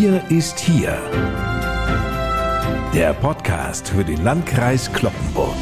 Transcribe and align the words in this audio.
Wir 0.00 0.22
ist 0.30 0.60
hier. 0.60 0.96
Der 2.94 3.12
Podcast 3.14 3.88
für 3.88 4.04
den 4.04 4.22
Landkreis 4.22 4.92
Kloppenburg. 4.92 5.56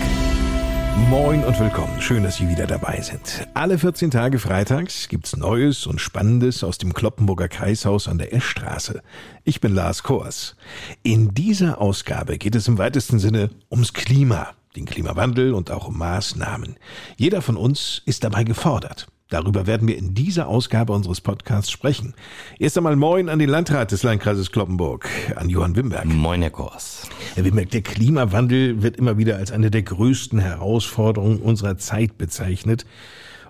Moin 1.09 1.43
und 1.43 1.59
willkommen. 1.59 2.03
Schön, 2.03 2.23
dass 2.23 2.37
Sie 2.37 2.46
wieder 2.46 2.67
dabei 2.67 3.01
sind. 3.01 3.49
Alle 3.54 3.79
14 3.79 4.11
Tage 4.11 4.38
freitags 4.38 5.09
gibt's 5.09 5.35
Neues 5.38 5.87
und 5.87 6.03
Spannendes 6.03 6.62
aus 6.64 6.77
dem 6.77 6.93
Kloppenburger 6.93 7.49
Kreishaus 7.49 8.09
an 8.09 8.18
der 8.18 8.35
Eschstraße. 8.35 9.00
Ich 9.45 9.62
bin 9.62 9.75
Lars 9.75 10.03
Kors. 10.03 10.55
In 11.03 11.32
dieser 11.32 11.80
Ausgabe 11.80 12.37
geht 12.37 12.57
es 12.57 12.68
im 12.68 12.77
weitesten 12.77 13.18
Sinne 13.18 13.48
ums 13.71 13.95
Klima, 13.95 14.48
den 14.77 14.84
Klimawandel 14.84 15.55
und 15.55 15.71
auch 15.71 15.89
um 15.89 15.96
Maßnahmen. 15.96 16.77
Jeder 17.16 17.41
von 17.41 17.57
uns 17.57 18.03
ist 18.05 18.23
dabei 18.23 18.45
gefordert. 18.45 19.07
Darüber 19.29 19.66
werden 19.66 19.88
wir 19.88 19.98
in 19.98 20.14
dieser 20.14 20.46
Ausgabe 20.46 20.93
unseres 20.93 21.20
Podcasts 21.20 21.70
sprechen. 21.70 22.14
Erst 22.61 22.76
einmal 22.76 22.94
Moin 22.94 23.29
an 23.29 23.40
den 23.40 23.48
Landrat 23.48 23.90
des 23.90 24.04
Landkreises 24.04 24.53
Kloppenburg, 24.53 25.08
an 25.34 25.48
Johann 25.48 25.75
Wimberg. 25.75 26.04
Moin, 26.04 26.43
Herr 26.43 26.50
Kors. 26.50 27.08
Herr 27.34 27.44
Wimberg, 27.44 27.70
der 27.70 27.82
Klimawandel 27.82 28.82
wird 28.82 28.96
immer 28.96 29.18
wieder 29.18 29.36
als 29.36 29.50
eine 29.50 29.72
der 29.72 29.82
größten 29.82 30.39
Herausforderungen 30.39 31.40
unserer 31.40 31.76
Zeit 31.76 32.19
bezeichnet. 32.19 32.86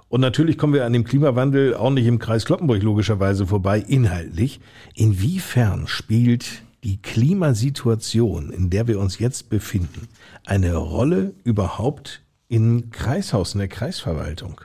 Und 0.08 0.22
natürlich 0.22 0.56
kommen 0.56 0.72
wir 0.72 0.86
an 0.86 0.94
dem 0.94 1.04
Klimawandel 1.04 1.74
auch 1.74 1.90
nicht 1.90 2.06
im 2.06 2.18
Kreis 2.18 2.46
Kloppenburg 2.46 2.82
logischerweise 2.82 3.46
vorbei, 3.46 3.78
inhaltlich. 3.78 4.60
Inwiefern 4.94 5.88
spielt 5.88 6.62
die 6.84 7.02
Klimasituation, 7.02 8.50
in 8.50 8.70
der 8.70 8.86
wir 8.86 8.98
uns 8.98 9.18
jetzt 9.18 9.50
befinden, 9.50 10.08
eine 10.46 10.74
Rolle 10.76 11.34
überhaupt 11.44 12.22
im 12.48 12.90
Kreishaus, 12.90 13.52
in 13.52 13.58
der 13.58 13.68
Kreisverwaltung? 13.68 14.60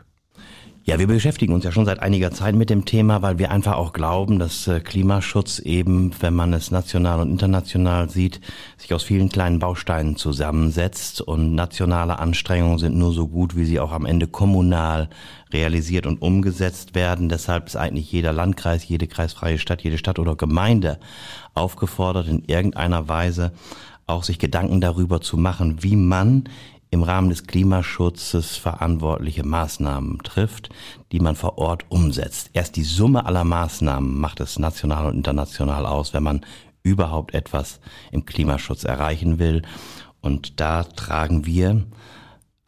Ja, 0.83 0.97
wir 0.97 1.05
beschäftigen 1.05 1.53
uns 1.53 1.63
ja 1.63 1.71
schon 1.71 1.85
seit 1.85 1.99
einiger 1.99 2.31
Zeit 2.31 2.55
mit 2.55 2.71
dem 2.71 2.85
Thema, 2.85 3.21
weil 3.21 3.37
wir 3.37 3.51
einfach 3.51 3.75
auch 3.75 3.93
glauben, 3.93 4.39
dass 4.39 4.67
äh, 4.67 4.79
Klimaschutz 4.79 5.59
eben, 5.59 6.11
wenn 6.21 6.33
man 6.33 6.53
es 6.53 6.71
national 6.71 7.19
und 7.19 7.29
international 7.29 8.09
sieht, 8.09 8.41
sich 8.77 8.91
aus 8.91 9.03
vielen 9.03 9.29
kleinen 9.29 9.59
Bausteinen 9.59 10.15
zusammensetzt 10.15 11.21
und 11.21 11.53
nationale 11.53 12.17
Anstrengungen 12.17 12.79
sind 12.79 12.97
nur 12.97 13.13
so 13.13 13.27
gut, 13.27 13.55
wie 13.55 13.65
sie 13.65 13.79
auch 13.79 13.91
am 13.91 14.07
Ende 14.07 14.25
kommunal 14.25 15.09
realisiert 15.53 16.07
und 16.07 16.19
umgesetzt 16.19 16.95
werden. 16.95 17.29
Deshalb 17.29 17.67
ist 17.67 17.75
eigentlich 17.75 18.11
jeder 18.11 18.33
Landkreis, 18.33 18.87
jede 18.87 19.05
kreisfreie 19.05 19.59
Stadt, 19.59 19.83
jede 19.83 19.99
Stadt 19.99 20.17
oder 20.17 20.35
Gemeinde 20.35 20.99
aufgefordert, 21.53 22.27
in 22.27 22.43
irgendeiner 22.45 23.07
Weise 23.07 23.51
auch 24.07 24.23
sich 24.23 24.39
Gedanken 24.39 24.81
darüber 24.81 25.21
zu 25.21 25.37
machen, 25.37 25.83
wie 25.83 25.95
man 25.95 26.45
im 26.91 27.03
Rahmen 27.03 27.29
des 27.29 27.47
Klimaschutzes 27.47 28.57
verantwortliche 28.57 29.45
Maßnahmen 29.45 30.19
trifft, 30.19 30.69
die 31.13 31.21
man 31.21 31.37
vor 31.37 31.57
Ort 31.57 31.85
umsetzt. 31.89 32.49
Erst 32.53 32.75
die 32.75 32.83
Summe 32.83 33.25
aller 33.25 33.45
Maßnahmen 33.45 34.19
macht 34.19 34.41
es 34.41 34.59
national 34.59 35.07
und 35.07 35.15
international 35.15 35.85
aus, 35.85 36.13
wenn 36.13 36.23
man 36.23 36.45
überhaupt 36.83 37.33
etwas 37.33 37.79
im 38.11 38.25
Klimaschutz 38.25 38.83
erreichen 38.83 39.39
will. 39.39 39.61
Und 40.19 40.59
da 40.59 40.83
tragen 40.83 41.45
wir 41.45 41.83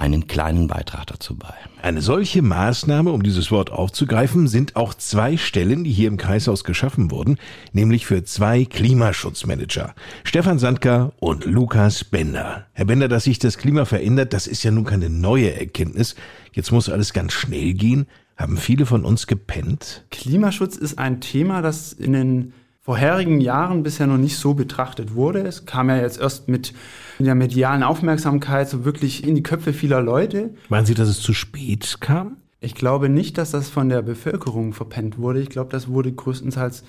einen 0.04 0.28
kleinen 0.28 0.68
Beitrag 0.68 1.08
dazu 1.08 1.38
bei. 1.38 1.54
Eine 1.82 2.02
solche 2.02 2.42
Maßnahme, 2.42 3.14
um 3.14 3.24
dieses 3.24 3.52
Wort 3.52 3.72
aufzugreifen, 3.72 4.50
sind 4.50 4.76
auch 4.76 4.94
zwei 4.94 5.38
Stellen, 5.38 5.86
die 5.86 5.92
hier 5.92 6.10
im 6.10 6.18
Kreishaus 6.18 6.66
geschaffen 6.66 7.10
wurden, 7.10 7.38
nämlich 7.72 8.06
für 8.06 8.26
zwei 8.26 8.66
Klimaschutzmanager, 8.66 9.96
Stefan 10.26 10.60
Sandker 10.60 11.14
und 11.22 11.46
Lukas 11.46 12.04
Bender. 12.04 12.66
Herr 12.74 12.84
Bender, 12.84 13.08
dass 13.08 13.24
sich 13.24 13.40
das 13.40 13.58
Klima 13.58 13.86
verändert, 13.86 14.34
das 14.34 14.46
ist 14.46 14.64
ja 14.64 14.72
nun 14.72 14.84
keine 14.84 15.10
neue 15.10 15.58
Erkenntnis. 15.58 16.16
Jetzt 16.52 16.74
muss 16.74 16.90
alles 16.90 17.14
ganz 17.14 17.32
schnell 17.32 17.74
gehen. 17.74 18.06
Haben 18.36 18.58
viele 18.58 18.86
von 18.86 19.06
uns 19.06 19.26
gepennt? 19.26 20.06
Klimaschutz 20.12 20.76
ist 20.76 21.00
ein 21.00 21.22
Thema, 21.22 21.62
das 21.62 21.94
in 21.94 22.12
den 22.12 22.54
vorherigen 22.84 23.40
Jahren 23.40 23.82
bisher 23.82 24.08
noch 24.08 24.18
nicht 24.18 24.38
so 24.38 24.54
betrachtet 24.54 25.16
wurde. 25.16 25.40
Es 25.40 25.66
kam 25.66 25.90
ja 25.90 25.96
jetzt 25.96 26.20
erst 26.20 26.50
mit 26.50 26.74
der 27.18 27.34
medialen 27.34 27.82
Aufmerksamkeit 27.82 28.70
so 28.70 28.84
wirklich 28.84 29.26
in 29.26 29.36
die 29.36 29.44
Köpfe 29.44 29.72
vieler 29.72 30.02
Leute. 30.02 30.54
Meinen 30.68 30.86
Sie, 30.86 30.94
dass 30.94 31.08
es 31.08 31.22
zu 31.22 31.34
spät 31.34 31.98
kam? 32.02 32.38
Ich 32.60 32.76
glaube 32.76 33.08
nicht, 33.08 33.38
dass 33.38 33.52
das 33.52 33.70
von 33.70 33.88
der 33.88 34.02
Bevölkerung 34.02 34.74
verpennt 34.74 35.18
wurde. 35.18 35.42
Ich 35.42 35.50
glaube, 35.50 35.72
das 35.72 35.88
wurde 35.88 36.12
größtenteils 36.12 36.84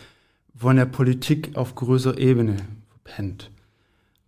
von 0.57 0.77
der 0.77 0.87
Politik 0.87 1.57
auf 1.57 1.77
größerer 1.77 2.19
Ebene 2.19 2.57
verpennt. 2.89 3.51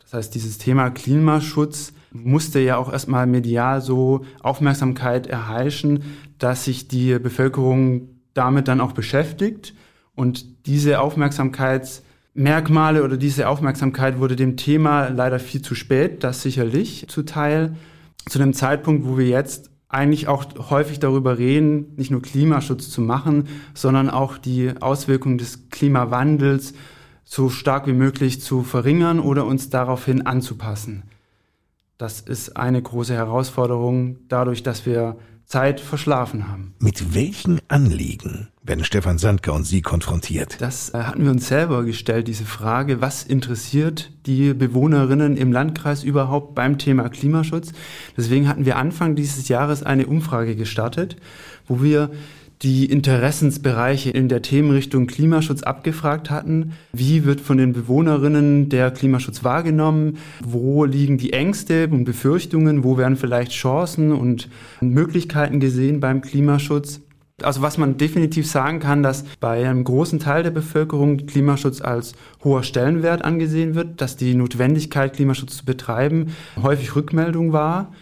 Das 0.03 0.13
heißt, 0.13 0.35
dieses 0.37 0.59
Thema 0.59 0.91
Klimaschutz 0.91 1.93
musste 2.13 2.61
ja 2.61 2.77
auch 2.77 2.93
erstmal 2.93 3.27
medial 3.27 3.81
so 3.81 4.25
Aufmerksamkeit 4.41 5.27
erheischen, 5.27 6.05
dass 6.39 6.65
sich 6.65 6.87
die 6.87 7.19
Bevölkerung 7.19 8.09
damit 8.35 8.69
dann 8.69 8.81
auch 8.81 8.93
beschäftigt. 8.93 9.75
Und 10.15 10.56
diese 10.67 11.01
Aufmerksamkeitsmerkmale 11.01 13.05
oder 13.05 13.17
diese 13.17 13.49
Aufmerksamkeit 13.49 14.19
wurde 14.19 14.37
dem 14.37 14.57
Thema 14.57 15.09
leider 15.09 15.39
viel 15.39 15.63
zu 15.63 15.75
spät, 15.75 16.25
das 16.25 16.43
sicherlich 16.43 17.07
zuteil. 17.09 17.77
Zu 18.29 18.39
dem 18.39 18.53
Zeitpunkt, 18.53 19.07
wo 19.07 19.17
wir 19.17 19.29
jetzt 19.29 19.71
eigentlich 19.89 20.29
auch 20.29 20.71
häufig 20.71 20.99
darüber 20.99 21.39
reden, 21.39 21.95
nicht 21.97 22.11
nur 22.11 22.21
Klimaschutz 22.21 22.91
zu 22.91 23.01
machen, 23.01 23.49
sondern 23.75 24.11
auch 24.11 24.37
die 24.37 24.73
Auswirkungen 24.81 25.39
des 25.39 25.71
Klimawandels 25.71 26.75
so 27.25 27.49
stark 27.49 27.87
wie 27.87 27.93
möglich 27.93 28.41
zu 28.41 28.63
verringern 28.63 29.21
oder 29.21 29.47
uns 29.47 29.71
daraufhin 29.71 30.27
anzupassen. 30.27 31.05
Das 31.99 32.21
ist 32.21 32.57
eine 32.57 32.83
große 32.83 33.15
Herausforderung 33.15 34.19
dadurch, 34.29 34.63
dass 34.63 34.87
wir 34.87 35.17
Zeit 35.47 35.81
verschlafen 35.81 36.49
haben. 36.49 36.75
Mit 36.81 37.15
welchen 37.15 37.61
Anliegen 37.69 38.49
werden 38.65 38.85
Stefan 38.85 39.17
Sandker 39.17 39.55
und 39.55 39.65
Sie 39.65 39.81
konfrontiert? 39.81 40.57
Das 40.61 40.93
äh, 40.93 40.99
hatten 40.99 41.23
wir 41.23 41.31
uns 41.31 41.47
selber 41.47 41.85
gestellt, 41.85 42.27
diese 42.27 42.45
Frage, 42.45 43.01
was 43.01 43.23
interessiert 43.23 44.11
die 44.27 44.55
Bewohnerinnen 44.55 45.37
im 45.37 45.53
Landkreis 45.53 46.03
überhaupt 46.03 46.57
beim 46.57 46.79
Thema 46.79 47.09
Klimaschutz? 47.09 47.73
Deswegen 48.17 48.49
hatten 48.49 48.65
wir 48.65 48.77
Anfang 48.77 49.15
dieses 49.15 49.47
Jahres 49.49 49.85
eine 49.85 50.07
Umfrage 50.07 50.57
gestartet, 50.57 51.17
wo 51.69 51.81
wir 51.81 52.11
die 52.63 52.87
Interessensbereiche 52.87 54.11
in 54.11 54.29
der 54.29 54.43
Themenrichtung 54.43 55.07
Klimaschutz 55.07 55.63
abgefragt 55.63 56.31
hatten. 56.31 56.73
Wie 56.93 57.25
wird 57.25 57.41
von 57.41 57.59
den 57.59 57.73
Bewohnerinnen 57.73 58.69
der 58.69 58.91
Klimaschutz 58.91 59.45
wahrgenommen? 59.45 60.19
Wo 60.43 60.85
liegen 60.85 61.19
die 61.19 61.33
Ängste 61.33 61.89
und 61.89 62.05
Befürchtungen? 62.05 62.83
Wo 62.83 62.97
werden 62.97 63.17
vielleicht 63.17 63.53
Chancen 63.53 64.13
und 64.13 64.49
Möglichkeiten 64.81 65.61
gesehen 65.61 66.01
beim 66.01 66.23
Klimaschutz? 66.23 67.03
Also 67.43 67.61
was 67.61 67.77
man 67.77 67.99
definitiv 67.99 68.51
sagen 68.51 68.81
kann, 68.81 69.03
dass 69.03 69.25
bei 69.41 69.69
einem 69.69 69.85
großen 69.85 70.19
Teil 70.19 70.43
der 70.43 70.51
Bevölkerung 70.51 71.27
Klimaschutz 71.27 71.83
als 71.83 72.15
hoher 72.43 72.63
Stellenwert 72.63 73.23
angesehen 73.23 73.75
wird, 73.75 74.01
dass 74.01 74.17
die 74.17 74.35
Notwendigkeit, 74.35 75.13
Klimaschutz 75.13 75.59
zu 75.59 75.67
betreiben, 75.67 76.35
häufig 76.63 76.97
Rückmeldung 76.97 77.53
war 77.53 77.93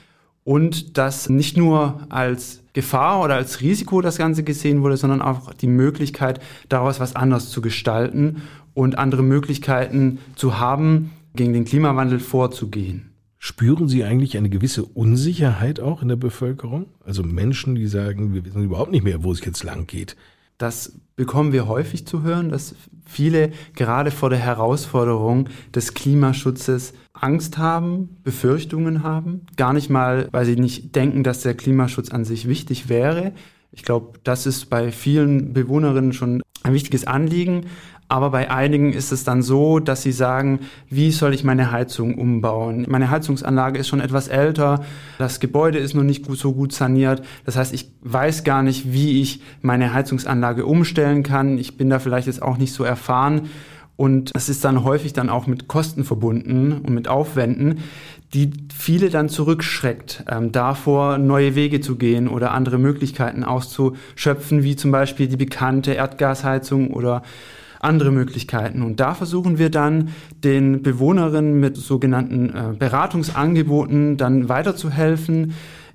und 0.44 0.96
dass 0.98 1.28
nicht 1.28 1.56
nur 1.56 2.06
als 2.10 2.63
Gefahr 2.74 3.22
oder 3.22 3.36
als 3.36 3.60
Risiko 3.60 4.00
das 4.02 4.18
Ganze 4.18 4.42
gesehen 4.42 4.82
wurde, 4.82 4.96
sondern 4.96 5.22
auch 5.22 5.54
die 5.54 5.68
Möglichkeit, 5.68 6.40
daraus 6.68 7.00
was 7.00 7.16
anderes 7.16 7.50
zu 7.50 7.62
gestalten 7.62 8.42
und 8.74 8.98
andere 8.98 9.22
Möglichkeiten 9.22 10.18
zu 10.34 10.58
haben, 10.58 11.12
gegen 11.34 11.52
den 11.52 11.64
Klimawandel 11.64 12.20
vorzugehen. 12.20 13.10
Spüren 13.38 13.88
Sie 13.88 14.04
eigentlich 14.04 14.36
eine 14.36 14.48
gewisse 14.48 14.84
Unsicherheit 14.84 15.78
auch 15.78 16.00
in 16.00 16.08
der 16.08 16.16
Bevölkerung? 16.16 16.86
Also 17.04 17.22
Menschen, 17.22 17.74
die 17.74 17.86
sagen, 17.86 18.32
wir 18.32 18.44
wissen 18.44 18.64
überhaupt 18.64 18.90
nicht 18.90 19.04
mehr, 19.04 19.22
wo 19.22 19.32
es 19.32 19.44
jetzt 19.44 19.64
lang 19.64 19.86
geht. 19.86 20.16
Das 20.58 21.00
bekommen 21.16 21.52
wir 21.52 21.68
häufig 21.68 22.06
zu 22.06 22.22
hören, 22.22 22.50
dass 22.50 22.74
viele 23.06 23.52
gerade 23.74 24.10
vor 24.10 24.30
der 24.30 24.38
Herausforderung 24.38 25.48
des 25.74 25.94
Klimaschutzes 25.94 26.94
Angst 27.12 27.58
haben, 27.58 28.16
Befürchtungen 28.24 29.02
haben, 29.02 29.46
gar 29.56 29.72
nicht 29.72 29.90
mal, 29.90 30.28
weil 30.32 30.44
sie 30.44 30.56
nicht 30.56 30.94
denken, 30.96 31.22
dass 31.22 31.42
der 31.42 31.54
Klimaschutz 31.54 32.10
an 32.10 32.24
sich 32.24 32.48
wichtig 32.48 32.88
wäre. 32.88 33.32
Ich 33.70 33.82
glaube, 33.82 34.18
das 34.24 34.46
ist 34.46 34.70
bei 34.70 34.92
vielen 34.92 35.52
Bewohnerinnen 35.52 36.12
schon 36.12 36.42
ein 36.62 36.72
wichtiges 36.72 37.06
Anliegen, 37.06 37.66
aber 38.08 38.30
bei 38.30 38.50
einigen 38.50 38.92
ist 38.92 39.12
es 39.12 39.24
dann 39.24 39.42
so, 39.42 39.78
dass 39.78 40.02
sie 40.02 40.12
sagen, 40.12 40.60
wie 40.90 41.10
soll 41.10 41.32
ich 41.32 41.42
meine 41.42 41.72
Heizung 41.72 42.18
umbauen? 42.18 42.84
Meine 42.88 43.10
Heizungsanlage 43.10 43.78
ist 43.78 43.88
schon 43.88 44.00
etwas 44.00 44.28
älter, 44.28 44.84
das 45.18 45.40
Gebäude 45.40 45.78
ist 45.78 45.94
noch 45.94 46.02
nicht 46.02 46.26
gut, 46.26 46.38
so 46.38 46.52
gut 46.52 46.72
saniert. 46.72 47.22
Das 47.44 47.56
heißt, 47.56 47.72
ich 47.72 47.90
weiß 48.02 48.44
gar 48.44 48.62
nicht, 48.62 48.92
wie 48.92 49.20
ich 49.22 49.40
meine 49.62 49.94
Heizungsanlage 49.94 50.66
umstellen 50.66 51.22
kann. 51.22 51.58
Ich 51.58 51.76
bin 51.76 51.88
da 51.88 51.98
vielleicht 51.98 52.26
jetzt 52.26 52.42
auch 52.42 52.58
nicht 52.58 52.72
so 52.72 52.84
erfahren. 52.84 53.48
Und 53.96 54.32
es 54.34 54.48
ist 54.48 54.64
dann 54.64 54.82
häufig 54.82 55.12
dann 55.12 55.30
auch 55.30 55.46
mit 55.46 55.68
Kosten 55.68 56.04
verbunden 56.04 56.72
und 56.72 56.90
mit 56.90 57.06
Aufwänden, 57.06 57.78
die 58.34 58.50
viele 58.74 59.08
dann 59.08 59.28
zurückschreckt, 59.28 60.24
ähm, 60.28 60.50
davor 60.50 61.18
neue 61.18 61.54
Wege 61.54 61.80
zu 61.80 61.96
gehen 61.96 62.26
oder 62.26 62.50
andere 62.50 62.78
Möglichkeiten 62.78 63.44
auszuschöpfen, 63.44 64.64
wie 64.64 64.74
zum 64.74 64.90
Beispiel 64.90 65.28
die 65.28 65.36
bekannte 65.36 65.92
Erdgasheizung 65.92 66.90
oder 66.90 67.22
andere 67.84 68.10
Möglichkeiten. 68.10 68.82
Und 68.82 69.00
da 69.00 69.14
versuchen 69.14 69.58
wir 69.58 69.70
dann 69.70 70.08
den 70.42 70.82
Bewohnerinnen 70.82 71.60
mit 71.60 71.76
sogenannten 71.76 72.50
äh, 72.50 72.74
Beratungsangeboten 72.78 74.16
dann 74.16 74.48
weiterzuhelfen, 74.48 75.54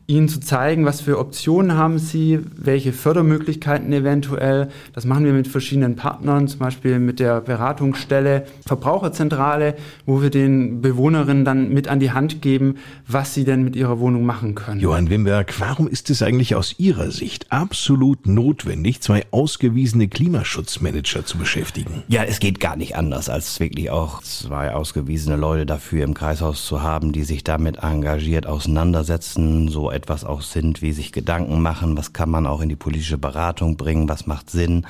ihnen 0.10 0.28
zu 0.28 0.40
zeigen, 0.40 0.86
was 0.86 1.02
für 1.02 1.20
Optionen 1.20 1.76
haben 1.76 2.00
sie, 2.00 2.40
welche 2.56 2.94
Fördermöglichkeiten 2.94 3.94
eventuell. 3.94 4.70
Das 4.94 5.06
machen 5.06 5.24
wir 5.24 5.34
mit 5.34 5.48
verschiedenen 5.48 5.96
Partnern, 5.96 6.48
zum 6.48 6.60
Beispiel 6.60 6.98
mit 6.98 7.20
der 7.20 7.42
Beratungsstelle 7.42 8.48
Verbraucherzentrale, 8.66 9.76
wo 10.08 10.24
wir 10.24 10.32
den 10.32 10.82
Bewohnerinnen 10.82 11.46
dann 11.46 11.70
mit 11.70 11.88
an 11.88 12.00
die 12.00 12.12
Hand 12.12 12.42
geben, 12.42 12.78
was 13.08 13.36
sie 13.36 13.44
denn 13.44 13.64
mit 13.64 13.76
ihrer 13.76 14.00
Wohnung 14.00 14.26
machen 14.26 14.56
können. 14.56 14.80
Johann 14.80 15.12
Wimberg, 15.12 15.60
warum 15.60 15.88
ist 15.88 16.10
es 16.10 16.24
eigentlich 16.24 16.56
aus 16.56 16.76
Ihrer 16.80 17.12
Sicht 17.12 17.52
absolut 17.52 18.26
notwendig, 18.26 19.02
zwei 19.02 19.26
ausgewiesene 19.30 20.08
Klimaschutzmanager 20.08 21.24
zu 21.24 21.38
beschäftigen? 21.38 22.02
Ja, 22.08 22.24
es 22.24 22.40
geht 22.40 22.60
gar 22.60 22.76
nicht 22.76 22.96
anders, 22.96 23.30
als 23.30 23.60
wirklich 23.60 23.92
auch 23.92 24.24
zwei 24.24 24.74
ausgewiesene 24.74 25.36
Leute 25.36 25.68
dafür 25.68 26.04
im 26.04 26.16
Kreishaus 26.16 26.66
zu 26.66 26.82
haben, 26.82 27.12
die 27.12 27.24
sich 27.24 27.44
damit 27.44 27.78
engagiert 27.84 28.48
auseinandersetzen, 28.48 29.68
so 29.68 29.92
etwas 30.00 30.24
auch 30.24 30.42
sind, 30.42 30.82
wie 30.82 30.94
sich 30.94 31.12
Gedanken 31.12 31.62
machen, 31.62 31.98
was 31.98 32.14
kann 32.14 32.30
man 32.30 32.48
auch 32.48 32.62
in 32.62 32.70
die 32.70 32.78
politische 32.78 33.18
Beratung 33.18 33.76
bringen, 33.76 34.08
was 34.08 34.28
macht 34.28 34.50
Sinn. 34.50 34.88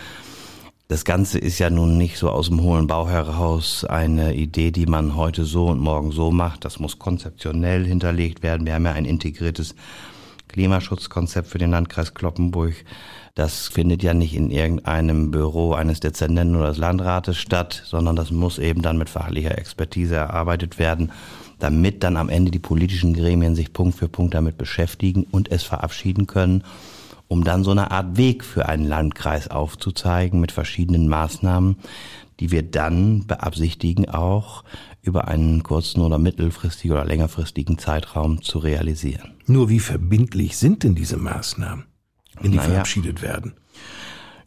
Das 0.88 1.04
Ganze 1.04 1.40
ist 1.40 1.58
ja 1.58 1.72
nun 1.72 1.98
nicht 1.98 2.18
so 2.18 2.30
aus 2.30 2.50
dem 2.50 2.62
hohlen 2.62 2.86
Bau 2.86 3.08
heraus 3.10 3.86
eine 3.86 4.36
Idee, 4.36 4.72
die 4.72 4.86
man 4.86 5.16
heute 5.16 5.46
so 5.46 5.66
und 5.68 5.80
morgen 5.80 6.12
so 6.12 6.32
macht. 6.32 6.64
Das 6.64 6.80
muss 6.80 7.00
konzeptionell 7.00 7.86
hinterlegt 7.86 8.44
werden. 8.44 8.68
Wir 8.68 8.76
haben 8.76 8.86
ja 8.86 8.94
ein 8.94 9.06
integriertes 9.06 9.74
Klimaschutzkonzept 10.48 11.48
für 11.48 11.58
den 11.58 11.72
Landkreis 11.72 12.14
Kloppenburg. 12.14 12.74
Das 13.34 13.68
findet 13.68 14.04
ja 14.04 14.14
nicht 14.14 14.36
in 14.36 14.52
irgendeinem 14.52 15.32
Büro 15.32 15.74
eines 15.74 16.00
Dezernenten 16.00 16.56
oder 16.56 16.70
des 16.70 16.78
Landrates 16.78 17.38
statt, 17.38 17.84
sondern 17.86 18.16
das 18.16 18.32
muss 18.32 18.60
eben 18.60 18.82
dann 18.82 18.98
mit 18.98 19.10
fachlicher 19.10 19.58
Expertise 19.58 20.16
erarbeitet 20.16 20.78
werden 20.78 21.12
damit 21.60 22.04
dann 22.04 22.18
am 22.18 22.30
Ende 22.30 22.52
die 22.52 22.60
politischen 22.60 23.14
Gremien 23.14 23.56
sich 23.56 23.74
Punkt 23.74 23.98
für 23.98 24.08
Punkt 24.08 24.34
damit 24.34 24.58
beschäftigen 24.58 25.26
und 25.30 25.52
es 25.52 25.64
verabschieden 25.64 26.28
können, 26.28 26.64
um 27.28 27.44
dann 27.44 27.64
so 27.64 27.72
eine 27.72 27.92
Art 27.92 28.18
Weg 28.18 28.44
für 28.44 28.68
einen 28.68 28.86
Landkreis 28.86 29.50
aufzuzeigen 29.50 30.40
mit 30.40 30.52
verschiedenen 30.52 31.08
Maßnahmen, 31.08 31.78
die 32.40 32.52
wir 32.52 32.64
dann 32.64 33.28
beabsichtigen 33.28 34.10
auch 34.10 34.64
über 35.02 35.28
einen 35.28 35.64
kurzen 35.64 36.02
oder 36.02 36.18
mittelfristigen 36.18 36.96
oder 36.96 37.06
längerfristigen 37.06 37.78
Zeitraum 37.78 38.42
zu 38.42 38.60
realisieren. 38.60 39.36
Nur 39.46 39.70
wie 39.70 39.80
verbindlich 39.80 40.58
sind 40.58 40.84
denn 40.84 40.96
diese 40.96 41.18
Maßnahmen, 41.18 41.86
wenn 42.42 42.52
die 42.52 42.58
naja, 42.58 42.70
verabschiedet 42.70 43.22
werden? 43.22 43.54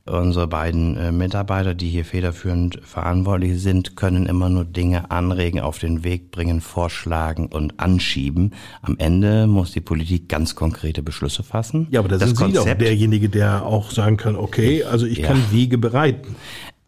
Unsere 0.04 0.48
beiden 0.48 0.96
äh, 0.96 1.12
Mitarbeiter, 1.12 1.74
die 1.74 1.88
hier 1.88 2.04
federführend 2.04 2.80
verantwortlich 2.82 3.62
sind, 3.62 3.94
können 3.94 4.26
immer 4.26 4.48
nur 4.48 4.64
Dinge 4.64 5.12
anregen, 5.12 5.60
auf 5.60 5.78
den 5.78 6.02
Weg 6.02 6.32
bringen, 6.32 6.60
vorschlagen 6.60 7.46
und 7.46 7.78
anschieben. 7.78 8.52
Am 8.82 8.96
Ende 8.98 9.46
muss 9.46 9.70
die 9.70 9.80
Politik 9.80 10.28
ganz 10.28 10.56
konkrete 10.56 11.04
Beschlüsse 11.04 11.44
fassen. 11.44 11.86
Ja, 11.92 12.00
aber 12.00 12.08
das, 12.08 12.18
das 12.18 12.30
sind 12.30 12.38
Konzept, 12.38 12.64
Sie 12.64 12.70
doch 12.70 12.78
derjenige, 12.78 13.28
der 13.28 13.64
auch 13.64 13.92
sagen 13.92 14.16
kann, 14.16 14.34
okay, 14.34 14.82
also 14.82 15.06
ich 15.06 15.18
ja. 15.18 15.28
kann 15.28 15.52
Wege 15.52 15.78
bereiten. 15.78 16.34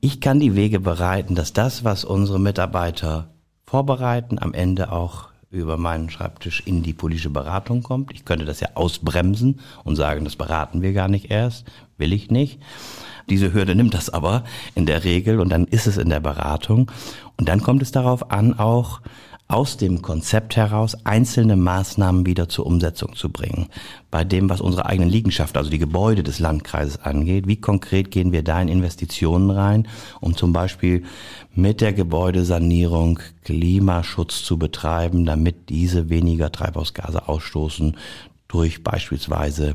Ich 0.01 0.21
kann 0.21 0.41
die 0.41 0.57
Wege 0.57 0.81
bereiten, 0.81 1.37
dass 1.37 1.53
das, 1.53 1.85
was 1.85 2.05
unsere 2.05 2.41
Mitarbeiter 2.41 3.31
vorbereiten, 3.65 4.41
am 4.41 4.55
Ende 4.55 4.91
auch 4.91 5.29
über 5.55 5.77
meinen 5.77 6.11
Schreibtisch 6.11 6.63
in 6.67 6.83
die 6.83 6.93
politische 6.93 7.31
Beratung 7.31 7.83
kommt. 7.83 8.13
Ich 8.13 8.25
könnte 8.25 8.45
das 8.45 8.61
ja 8.61 8.71
ausbremsen 8.75 9.61
und 9.85 9.97
sagen, 9.97 10.25
das 10.25 10.37
beraten 10.37 10.83
wir 10.83 10.93
gar 10.93 11.09
nicht 11.09 11.31
erst, 11.31 11.65
will 11.99 12.13
ich 12.13 12.31
nicht. 12.31 12.61
Diese 13.29 13.53
Hürde 13.53 13.75
nimmt 13.75 13.95
das 13.95 14.11
aber 14.11 14.45
in 14.75 14.87
der 14.87 15.05
Regel 15.05 15.41
und 15.41 15.49
dann 15.51 15.65
ist 15.65 15.87
es 15.87 15.97
in 15.97 16.11
der 16.11 16.21
Beratung. 16.21 16.91
Und 17.37 17.49
dann 17.49 17.63
kommt 17.63 17.83
es 17.83 17.91
darauf 17.91 18.31
an, 18.31 18.59
auch 18.59 19.01
aus 19.47 19.77
dem 19.77 20.01
Konzept 20.01 20.57
heraus 20.57 20.97
einzelne 21.05 21.57
Maßnahmen 21.57 22.25
wieder 22.25 22.49
zur 22.49 22.65
Umsetzung 22.67 23.15
zu 23.15 23.29
bringen. 23.29 23.69
Bei 24.11 24.25
dem, 24.25 24.49
was 24.49 24.61
unsere 24.61 24.87
eigenen 24.87 25.11
Liegenschaften, 25.11 25.59
also 25.59 25.71
die 25.71 25.79
Gebäude 25.79 26.23
des 26.23 26.39
Landkreises 26.39 27.03
angeht, 27.03 27.47
wie 27.47 27.61
konkret 27.61 28.11
gehen 28.11 28.33
wir 28.33 28.43
da 28.43 28.61
in 28.61 28.69
Investitionen 28.69 29.51
rein, 29.51 29.87
um 30.21 30.35
zum 30.35 30.53
Beispiel 30.53 31.05
mit 31.55 31.83
der 31.83 31.93
Gebäudesanierung 31.93 33.21
Klimaschutz 33.45 34.43
zu 34.43 34.59
betreiben, 34.59 35.27
damit 35.27 35.69
diese 35.69 36.09
weniger 36.09 36.51
Treibhausgase 36.51 37.29
ausstoßen 37.29 37.97
durch 38.49 38.83
beispielsweise 38.83 39.75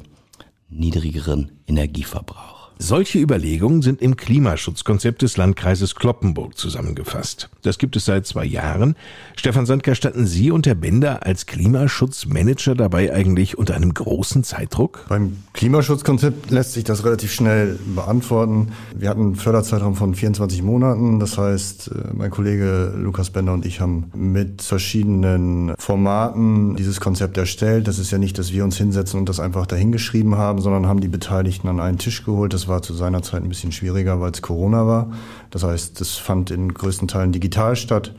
niedrigeren 0.70 1.62
Energieverbrauch. 1.66 2.59
Solche 2.82 3.20
Überlegungen 3.20 3.82
sind 3.82 4.02
im 4.02 4.16
Klimaschutzkonzept 4.16 5.22
des 5.22 5.36
Landkreises 5.36 5.96
Kloppenburg 5.96 6.58
zusammengefasst. 6.58 7.50
Das 7.62 7.78
gibt 7.78 7.98
es 7.98 8.06
seit 8.06 8.26
zwei 8.26 8.46
Jahren. 8.46 8.96
Stefan 9.36 9.66
Sandker, 9.66 9.96
standen 9.96 10.26
Sie 10.26 10.50
und 10.50 10.66
Herr 10.66 10.76
Bender 10.76 11.26
als 11.26 11.46
Klimaschutzmanager 11.46 12.76
dabei 12.76 13.14
eigentlich 13.14 13.58
unter 13.58 13.76
einem 13.76 13.94
großen 13.94 14.46
Zeitdruck? 14.46 15.08
Beim 15.10 15.36
Klimaschutzkonzept 15.52 16.52
lässt 16.52 16.72
sich 16.72 16.86
das 16.86 17.04
relativ 17.04 17.34
schnell 17.34 17.78
beantworten. 17.94 18.70
Wir 18.96 19.10
hatten 19.10 19.24
einen 19.24 19.36
Förderzeitraum 19.36 19.96
von 19.96 20.16
24 20.16 20.64
Monaten. 20.64 21.20
Das 21.20 21.38
heißt, 21.38 21.90
äh, 21.90 22.14
mein 22.14 22.32
Kollege 22.32 22.94
Lukas 22.96 23.30
Bender 23.30 23.52
und 23.52 23.66
ich 23.66 23.82
haben 23.82 24.10
mit 24.16 24.62
verschiedenen 24.62 25.74
Formaten 25.78 26.78
dieses 26.78 27.02
Konzept 27.02 27.38
erstellt. 27.38 27.90
Das 27.90 28.00
ist 28.00 28.12
ja 28.12 28.18
nicht, 28.18 28.38
dass 28.38 28.54
wir 28.54 28.64
uns 28.64 28.78
hinsetzen 28.78 29.20
und 29.20 29.28
das 29.28 29.42
einfach 29.42 29.66
dahingeschrieben 29.66 30.38
haben, 30.38 30.62
sondern 30.62 30.88
haben 30.88 31.02
die 31.02 31.10
Beteiligten 31.10 31.68
an 31.68 31.82
einen 31.82 31.98
Tisch 31.98 32.24
geholt. 32.24 32.54
Das 32.54 32.69
war 32.70 32.82
zu 32.82 32.94
seiner 32.94 33.22
Zeit 33.22 33.44
ein 33.44 33.50
bisschen 33.50 33.72
schwieriger, 33.72 34.22
weil 34.22 34.32
es 34.32 34.42
Corona 34.42 34.88
war. 34.88 35.12
Das 35.50 35.64
heißt, 35.64 36.00
das 36.00 36.16
fand 36.16 36.52
in 36.52 36.74
größten 36.74 37.08
Teilen 37.08 37.32
digital 37.32 37.76
statt. 37.76 38.14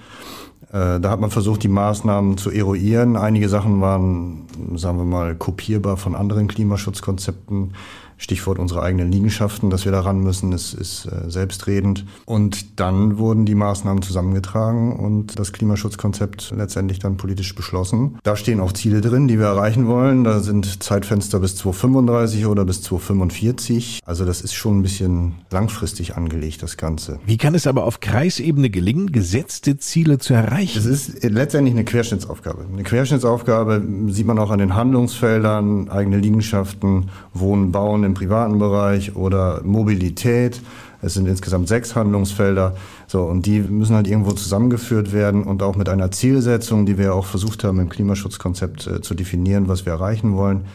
Äh, 0.73 1.00
da 1.00 1.11
hat 1.11 1.20
man 1.20 1.31
versucht, 1.31 1.62
die 1.62 1.69
Maßnahmen 1.69 2.37
zu 2.37 2.50
eruieren. 2.50 3.17
Einige 3.17 3.49
Sachen 3.49 3.81
waren, 3.81 4.47
sagen 4.75 4.99
wir 4.99 5.05
mal, 5.05 5.35
kopierbar 5.35 5.97
von 5.97 6.14
anderen 6.14 6.49
Klimaschutzkonzepten. 6.49 7.73
Stichwort 8.20 8.58
unsere 8.58 8.82
eigenen 8.82 9.11
Liegenschaften, 9.11 9.70
dass 9.70 9.87
wir 9.87 9.93
da 9.93 10.00
ran 10.00 10.20
müssen, 10.20 10.52
ist, 10.52 10.75
ist 10.75 11.06
äh, 11.06 11.31
selbstredend. 11.31 12.05
Und 12.26 12.78
dann 12.78 13.17
wurden 13.17 13.46
die 13.46 13.55
Maßnahmen 13.55 14.02
zusammengetragen 14.02 14.94
und 14.94 15.38
das 15.38 15.52
Klimaschutzkonzept 15.52 16.52
letztendlich 16.55 16.99
dann 16.99 17.17
politisch 17.17 17.55
beschlossen. 17.55 18.19
Da 18.22 18.37
stehen 18.37 18.61
auch 18.61 18.72
Ziele 18.72 19.00
drin, 19.00 19.26
die 19.26 19.38
wir 19.38 19.46
erreichen 19.46 19.87
wollen. 19.87 20.25
Da 20.25 20.40
sind 20.40 20.82
Zeitfenster 20.82 21.40
bis 21.40 21.56
2035 21.56 22.44
oder 22.44 22.67
bis 22.67 22.82
2045. 22.82 24.00
Also 24.05 24.26
das 24.26 24.43
ist 24.43 24.52
schon 24.52 24.81
ein 24.81 24.82
bisschen 24.82 25.37
langfristig 25.50 26.14
angelegt, 26.17 26.62
das 26.62 26.76
Ganze. 26.76 27.20
Wie 27.25 27.38
kann 27.38 27.55
es 27.55 27.67
aber 27.67 27.84
auf 27.84 28.00
Kreisebene 28.00 28.69
gelingen, 28.69 29.12
gesetzte 29.12 29.78
Ziele 29.78 30.19
zu 30.19 30.34
erreichen? 30.34 30.78
Es 30.78 30.84
ist 30.84 31.25
letztendlich 31.25 31.75
eine 31.75 31.84
Querschnittsaufgabe. 31.84 32.67
Eine 32.70 32.82
Querschnittsaufgabe 32.82 33.82
sieht 34.08 34.26
man 34.26 34.38
auch 34.38 34.50
an 34.50 34.58
den 34.58 34.75
Handlungsfeldern, 34.75 35.88
eigene 35.88 36.19
Liegenschaften, 36.19 37.08
Wohnen, 37.32 37.72
Bauen, 37.72 38.09
im 38.10 38.14
privaten 38.14 38.58
Bereich 38.58 39.16
oder 39.16 39.62
Mobilität. 39.64 40.60
Es 41.02 41.14
sind 41.14 41.26
insgesamt 41.26 41.68
sechs 41.68 41.94
Handlungsfelder. 41.94 42.76
So, 43.06 43.22
und 43.22 43.46
die 43.46 43.60
müssen 43.60 43.94
halt 43.94 44.06
irgendwo 44.06 44.32
zusammengeführt 44.32 45.12
werden 45.12 45.44
und 45.44 45.62
auch 45.62 45.76
mit 45.76 45.88
einer 45.88 46.10
Zielsetzung, 46.10 46.86
die 46.86 46.98
wir 46.98 47.14
auch 47.14 47.26
versucht 47.26 47.64
haben 47.64 47.81
im 47.81 47.88
Klimaschutzkonzept 47.88 48.86
äh, 48.86 49.00
zu 49.00 49.14
definieren, 49.14 49.69
was 49.69 49.86
wir 49.86 49.93
erreichen 49.94 50.36
wollen. 50.36 50.67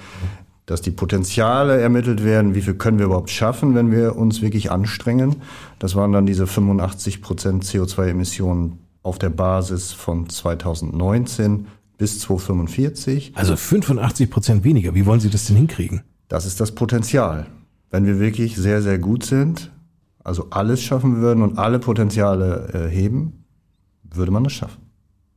Dass 0.65 0.81
die 0.81 0.91
Potenziale 0.91 1.79
ermittelt 1.79 2.23
werden, 2.23 2.55
wie 2.55 2.61
viel 2.61 2.73
können 2.73 2.97
wir 2.97 3.05
überhaupt 3.05 3.29
schaffen, 3.29 3.75
wenn 3.75 3.91
wir 3.91 4.15
uns 4.15 4.41
wirklich 4.41 4.71
anstrengen. 4.71 5.35
Das 5.77 5.95
waren 5.95 6.11
dann 6.11 6.25
diese 6.25 6.47
85 6.47 7.21
Prozent 7.21 7.63
CO2-Emissionen 7.65 8.79
auf 9.03 9.19
der 9.19 9.29
Basis 9.29 9.91
von 9.91 10.27
2019 10.27 11.67
bis 11.99 12.19
2045. 12.21 13.33
Also 13.35 13.55
85 13.55 14.31
Prozent 14.31 14.63
weniger. 14.63 14.95
Wie 14.95 15.05
wollen 15.05 15.19
Sie 15.19 15.29
das 15.29 15.45
denn 15.45 15.55
hinkriegen? 15.55 16.01
Das 16.27 16.45
ist 16.45 16.59
das 16.59 16.73
Potenzial. 16.73 17.47
Wenn 17.91 18.05
wir 18.05 18.19
wirklich 18.19 18.55
sehr, 18.55 18.81
sehr 18.81 18.99
gut 18.99 19.23
sind, 19.23 19.71
also 20.23 20.47
alles 20.49 20.81
schaffen 20.81 21.17
würden 21.17 21.43
und 21.43 21.57
alle 21.57 21.79
Potenziale 21.79 22.69
äh, 22.73 22.89
heben, 22.89 23.45
würde 24.03 24.31
man 24.31 24.43
das 24.43 24.53
schaffen. 24.53 24.81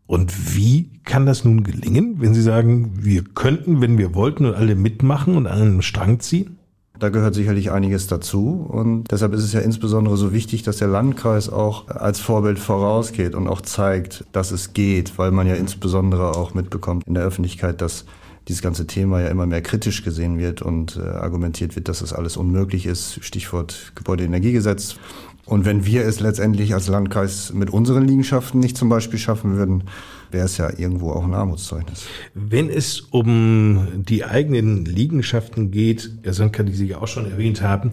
Und 0.07 0.57
wie 0.57 0.90
kann 1.04 1.26
das 1.26 1.45
nun 1.45 1.64
gelingen, 1.64 2.21
wenn 2.21 2.33
Sie 2.33 2.40
sagen, 2.40 2.92
wir 3.04 3.23
könnten, 3.23 3.83
wenn 3.83 3.99
wir 3.99 4.14
wollten 4.14 4.47
und 4.47 4.54
alle 4.54 4.75
mitmachen 4.75 5.37
und 5.37 5.47
an 5.47 5.61
einem 5.61 5.83
Strang 5.83 6.21
ziehen? 6.21 6.57
Da 6.99 7.11
gehört 7.11 7.35
sicherlich 7.35 7.71
einiges 7.71 8.09
dazu 8.09 8.66
und 8.68 9.04
deshalb 9.12 9.33
ist 9.33 9.45
es 9.45 9.52
ja 9.52 9.61
insbesondere 9.61 10.16
so 10.16 10.33
wichtig, 10.33 10.62
dass 10.64 10.78
der 10.78 10.88
Landkreis 10.88 11.49
auch 11.49 11.87
als 11.88 12.18
Vorbild 12.18 12.59
vorausgeht 12.59 13.37
und 13.37 13.47
auch 13.47 13.61
zeigt, 13.61 14.25
dass 14.33 14.50
es 14.50 14.73
geht, 14.73 15.16
weil 15.16 15.30
man 15.30 15.47
ja 15.47 15.54
insbesondere 15.54 16.35
auch 16.37 16.54
mitbekommt 16.54 17.07
in 17.07 17.14
der 17.14 17.23
Öffentlichkeit, 17.23 17.83
dass 17.83 18.04
dieses 18.49 18.62
ganze 18.62 18.87
Thema 18.87 19.21
ja 19.21 19.28
immer 19.28 19.47
mehr 19.47 19.62
kritisch 19.62 20.02
gesehen 20.02 20.38
wird 20.38 20.62
und 20.62 20.97
äh, 20.97 21.00
argumentiert 21.00 21.76
wird, 21.76 21.88
dass 21.88 22.00
das 22.00 22.12
alles 22.12 22.37
unmöglich 22.37 22.87
ist. 22.87 23.23
Stichwort 23.23 23.93
Gebäudeenergiegesetz. 23.95 24.97
Und 25.45 25.64
wenn 25.64 25.87
wir 25.87 26.05
es 26.05 26.21
letztendlich 26.21 26.75
als 26.75 26.88
Landkreis 26.88 27.55
mit 27.55 27.71
unseren 27.71 28.07
Liegenschaften 28.07 28.61
nicht 28.61 28.76
zum 28.76 28.90
Beispiel 28.90 29.19
schaffen 29.19 29.57
würden, 29.57 29.85
wäre 30.31 30.45
es 30.45 30.59
ja 30.59 30.71
irgendwo 30.76 31.12
auch 31.12 31.25
ein 31.25 31.33
Armutszeugnis. 31.33 32.07
Wenn 32.35 32.69
es 32.69 33.00
um 33.00 34.05
die 34.07 34.25
eigenen 34.25 34.85
Liegenschaften 34.85 35.71
geht, 35.71 36.11
Herr 36.23 36.35
Sönker, 36.35 36.64
die 36.64 36.75
Sie 36.75 36.87
ja 36.87 36.99
auch 36.99 37.09
schon 37.09 37.31
erwähnt 37.31 37.62
haben, 37.62 37.93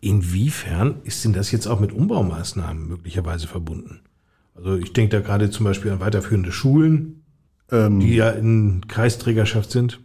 inwiefern 0.00 0.96
ist 1.04 1.24
denn 1.24 1.34
das 1.34 1.50
jetzt 1.50 1.66
auch 1.66 1.78
mit 1.78 1.92
Umbaumaßnahmen 1.92 2.88
möglicherweise 2.88 3.48
verbunden? 3.48 4.00
Also 4.54 4.76
ich 4.76 4.92
denke 4.92 5.16
da 5.16 5.22
gerade 5.22 5.50
zum 5.50 5.64
Beispiel 5.64 5.90
an 5.90 6.00
weiterführende 6.00 6.52
Schulen, 6.52 7.23
ähm, 7.70 8.00
die 8.00 8.14
ja 8.14 8.30
in 8.30 8.82
Kreisträgerschaft 8.88 9.70
sind? 9.70 10.00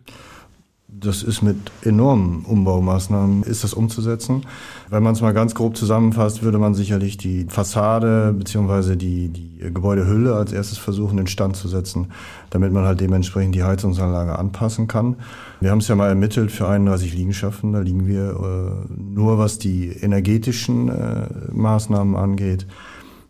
Das 0.91 1.21
ist 1.21 1.43
mit 1.43 1.57
enormen 1.83 2.43
Umbaumaßnahmen 2.45 3.43
ist 3.43 3.63
das 3.63 3.73
umzusetzen. 3.73 4.41
Wenn 4.89 5.03
man 5.03 5.13
es 5.13 5.21
mal 5.21 5.33
ganz 5.33 5.53
grob 5.53 5.77
zusammenfasst, 5.77 6.41
würde 6.41 6.57
man 6.57 6.73
sicherlich 6.73 7.15
die 7.15 7.45
Fassade 7.47 8.33
beziehungsweise 8.33 8.97
die, 8.97 9.29
die 9.29 9.59
Gebäudehülle 9.71 10.33
als 10.35 10.51
erstes 10.51 10.79
versuchen, 10.79 11.19
in 11.19 11.27
Stand 11.27 11.55
zu 11.55 11.67
setzen, 11.67 12.07
damit 12.49 12.73
man 12.73 12.85
halt 12.85 12.99
dementsprechend 13.01 13.53
die 13.53 13.63
Heizungsanlage 13.63 14.37
anpassen 14.37 14.87
kann. 14.87 15.17
Wir 15.61 15.69
haben 15.69 15.77
es 15.77 15.87
ja 15.87 15.95
mal 15.95 16.09
ermittelt 16.09 16.51
für 16.51 16.67
31 16.67 17.13
Liegenschaften. 17.13 17.71
Da 17.73 17.81
liegen 17.81 18.07
wir 18.07 18.31
äh, 18.31 18.93
nur, 18.99 19.37
was 19.37 19.59
die 19.59 19.89
energetischen 19.89 20.89
äh, 20.89 21.27
Maßnahmen 21.51 22.15
angeht, 22.15 22.65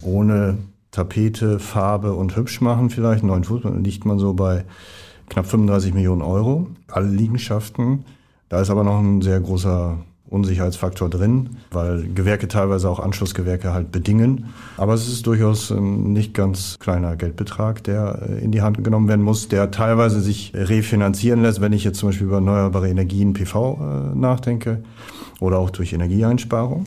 ohne 0.01 0.57
Tapete, 0.91 1.59
Farbe 1.59 2.13
und 2.13 2.35
hübsch 2.35 2.61
machen 2.61 2.89
vielleicht, 2.89 3.23
neuen 3.23 3.43
Fußball, 3.43 3.77
liegt 3.79 4.05
man 4.05 4.19
so 4.19 4.33
bei 4.33 4.65
knapp 5.29 5.45
35 5.45 5.93
Millionen 5.93 6.21
Euro, 6.21 6.67
alle 6.87 7.07
Liegenschaften. 7.07 8.05
Da 8.49 8.61
ist 8.61 8.69
aber 8.69 8.83
noch 8.83 8.99
ein 8.99 9.21
sehr 9.21 9.39
großer 9.39 9.97
Unsicherheitsfaktor 10.29 11.09
drin, 11.09 11.57
weil 11.71 12.07
Gewerke 12.13 12.47
teilweise 12.47 12.89
auch 12.89 12.99
Anschlussgewerke 12.99 13.73
halt 13.73 13.91
bedingen. 13.91 14.45
Aber 14.77 14.93
es 14.93 15.07
ist 15.07 15.25
durchaus 15.25 15.71
ein 15.71 16.13
nicht 16.13 16.33
ganz 16.33 16.77
kleiner 16.79 17.15
Geldbetrag, 17.15 17.83
der 17.83 18.21
äh, 18.29 18.43
in 18.43 18.51
die 18.51 18.61
Hand 18.61 18.83
genommen 18.83 19.07
werden 19.07 19.23
muss, 19.23 19.47
der 19.47 19.71
teilweise 19.71 20.21
sich 20.21 20.51
refinanzieren 20.55 21.41
lässt, 21.41 21.61
wenn 21.61 21.73
ich 21.73 21.83
jetzt 21.83 21.99
zum 21.99 22.09
Beispiel 22.09 22.27
über 22.27 22.37
erneuerbare 22.37 22.89
Energien 22.89 23.33
PV 23.33 23.79
äh, 24.13 24.17
nachdenke 24.17 24.83
oder 25.39 25.57
auch 25.57 25.71
durch 25.71 25.93
Energieeinsparung. 25.93 26.85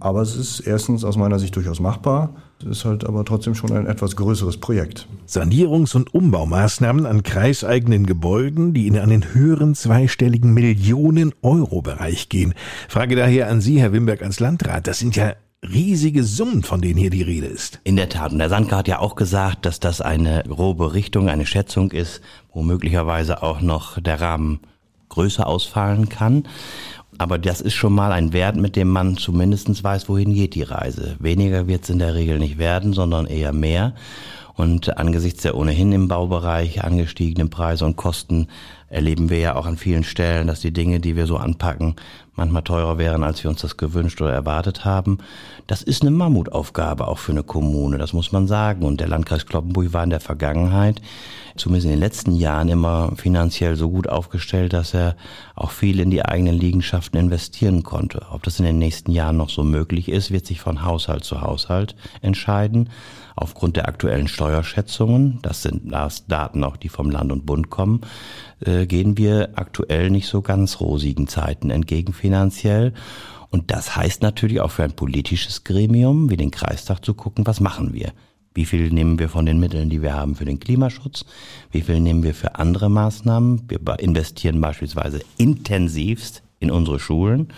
Aber 0.00 0.22
es 0.22 0.36
ist 0.36 0.60
erstens 0.60 1.04
aus 1.04 1.16
meiner 1.16 1.38
Sicht 1.38 1.56
durchaus 1.56 1.80
machbar. 1.80 2.30
Es 2.60 2.78
ist 2.78 2.84
halt 2.84 3.04
aber 3.04 3.24
trotzdem 3.24 3.54
schon 3.54 3.72
ein 3.72 3.86
etwas 3.86 4.16
größeres 4.16 4.56
Projekt. 4.56 5.06
Sanierungs- 5.28 5.94
und 5.94 6.12
Umbaumaßnahmen 6.12 7.06
an 7.06 7.22
kreiseigenen 7.22 8.04
Gebäuden, 8.04 8.74
die 8.74 8.88
in 8.88 8.98
einen 8.98 9.32
höheren 9.32 9.76
zweistelligen 9.76 10.52
Millionen-Euro-Bereich 10.54 12.28
gehen. 12.28 12.54
Frage 12.88 13.14
daher 13.14 13.48
an 13.48 13.60
Sie, 13.60 13.80
Herr 13.80 13.92
Wimberg, 13.92 14.22
als 14.22 14.40
Landrat. 14.40 14.88
Das 14.88 14.98
sind 14.98 15.14
ja 15.14 15.34
riesige 15.62 16.24
Summen, 16.24 16.62
von 16.64 16.80
denen 16.80 16.98
hier 16.98 17.10
die 17.10 17.22
Rede 17.22 17.46
ist. 17.46 17.80
In 17.84 17.96
der 17.96 18.08
Tat. 18.08 18.32
Und 18.32 18.38
der 18.38 18.48
Sandka 18.48 18.78
hat 18.78 18.88
ja 18.88 18.98
auch 18.98 19.14
gesagt, 19.14 19.64
dass 19.64 19.78
das 19.78 20.00
eine 20.00 20.42
grobe 20.48 20.94
Richtung, 20.94 21.28
eine 21.28 21.46
Schätzung 21.46 21.92
ist, 21.92 22.20
wo 22.52 22.62
möglicherweise 22.62 23.42
auch 23.42 23.60
noch 23.60 24.00
der 24.00 24.20
Rahmen 24.20 24.60
größer 25.08 25.46
ausfallen 25.46 26.08
kann. 26.08 26.44
Aber 27.18 27.38
das 27.38 27.60
ist 27.60 27.74
schon 27.74 27.92
mal 27.92 28.12
ein 28.12 28.32
Wert, 28.32 28.56
mit 28.56 28.76
dem 28.76 28.88
man 28.88 29.16
zumindest 29.16 29.82
weiß, 29.82 30.08
wohin 30.08 30.34
geht 30.34 30.54
die 30.54 30.62
Reise. 30.62 31.16
Weniger 31.18 31.66
wird 31.66 31.82
es 31.82 31.90
in 31.90 31.98
der 31.98 32.14
Regel 32.14 32.38
nicht 32.38 32.58
werden, 32.58 32.92
sondern 32.92 33.26
eher 33.26 33.52
mehr. 33.52 33.94
Und 34.58 34.98
angesichts 34.98 35.42
der 35.42 35.56
ohnehin 35.56 35.92
im 35.92 36.08
Baubereich 36.08 36.82
angestiegenen 36.82 37.48
Preise 37.48 37.84
und 37.84 37.94
Kosten 37.94 38.48
erleben 38.88 39.30
wir 39.30 39.38
ja 39.38 39.54
auch 39.54 39.66
an 39.66 39.76
vielen 39.76 40.02
Stellen, 40.02 40.48
dass 40.48 40.58
die 40.58 40.72
Dinge, 40.72 40.98
die 40.98 41.14
wir 41.14 41.26
so 41.26 41.36
anpacken, 41.36 41.94
manchmal 42.34 42.64
teurer 42.64 42.98
wären, 42.98 43.22
als 43.22 43.44
wir 43.44 43.50
uns 43.50 43.60
das 43.60 43.76
gewünscht 43.76 44.20
oder 44.20 44.32
erwartet 44.32 44.84
haben. 44.84 45.18
Das 45.68 45.82
ist 45.82 46.02
eine 46.02 46.10
Mammutaufgabe 46.10 47.06
auch 47.06 47.18
für 47.18 47.30
eine 47.30 47.44
Kommune, 47.44 47.98
das 47.98 48.12
muss 48.12 48.32
man 48.32 48.48
sagen. 48.48 48.84
Und 48.84 48.98
der 48.98 49.06
Landkreis 49.06 49.46
Kloppenburg 49.46 49.92
war 49.92 50.02
in 50.02 50.10
der 50.10 50.18
Vergangenheit, 50.18 51.02
zumindest 51.56 51.84
in 51.84 51.92
den 51.92 52.00
letzten 52.00 52.32
Jahren, 52.32 52.68
immer 52.68 53.12
finanziell 53.14 53.76
so 53.76 53.88
gut 53.88 54.08
aufgestellt, 54.08 54.72
dass 54.72 54.92
er 54.92 55.14
auch 55.54 55.70
viel 55.70 56.00
in 56.00 56.10
die 56.10 56.24
eigenen 56.24 56.58
Liegenschaften 56.58 57.20
investieren 57.20 57.84
konnte. 57.84 58.26
Ob 58.32 58.42
das 58.42 58.58
in 58.58 58.64
den 58.64 58.80
nächsten 58.80 59.12
Jahren 59.12 59.36
noch 59.36 59.50
so 59.50 59.62
möglich 59.62 60.08
ist, 60.08 60.32
wird 60.32 60.46
sich 60.46 60.60
von 60.60 60.84
Haushalt 60.84 61.22
zu 61.22 61.42
Haushalt 61.42 61.94
entscheiden. 62.22 62.88
Aufgrund 63.40 63.76
der 63.76 63.86
aktuellen 63.86 64.26
Steuerschätzungen, 64.26 65.38
das 65.42 65.62
sind 65.62 65.92
Daten 65.92 66.64
auch, 66.64 66.76
die 66.76 66.88
vom 66.88 67.08
Land 67.08 67.30
und 67.30 67.46
Bund 67.46 67.70
kommen, 67.70 68.00
äh, 68.58 68.86
gehen 68.86 69.16
wir 69.16 69.50
aktuell 69.54 70.10
nicht 70.10 70.26
so 70.26 70.42
ganz 70.42 70.80
rosigen 70.80 71.28
Zeiten 71.28 71.70
entgegen 71.70 72.12
finanziell. 72.12 72.94
Und 73.50 73.70
das 73.70 73.94
heißt 73.94 74.22
natürlich 74.22 74.60
auch 74.60 74.72
für 74.72 74.82
ein 74.82 74.96
politisches 74.96 75.62
Gremium 75.62 76.30
wie 76.30 76.36
den 76.36 76.50
Kreistag 76.50 77.04
zu 77.04 77.14
gucken, 77.14 77.46
was 77.46 77.60
machen 77.60 77.94
wir? 77.94 78.12
Wie 78.54 78.64
viel 78.64 78.90
nehmen 78.90 79.20
wir 79.20 79.28
von 79.28 79.46
den 79.46 79.60
Mitteln, 79.60 79.88
die 79.88 80.02
wir 80.02 80.14
haben 80.14 80.34
für 80.34 80.44
den 80.44 80.58
Klimaschutz? 80.58 81.24
Wie 81.70 81.82
viel 81.82 82.00
nehmen 82.00 82.24
wir 82.24 82.34
für 82.34 82.56
andere 82.56 82.90
Maßnahmen? 82.90 83.68
Wir 83.68 83.78
investieren 84.00 84.60
beispielsweise 84.60 85.20
intensivst 85.36 86.42
in 86.58 86.72
unsere 86.72 86.98
Schulen. 86.98 87.52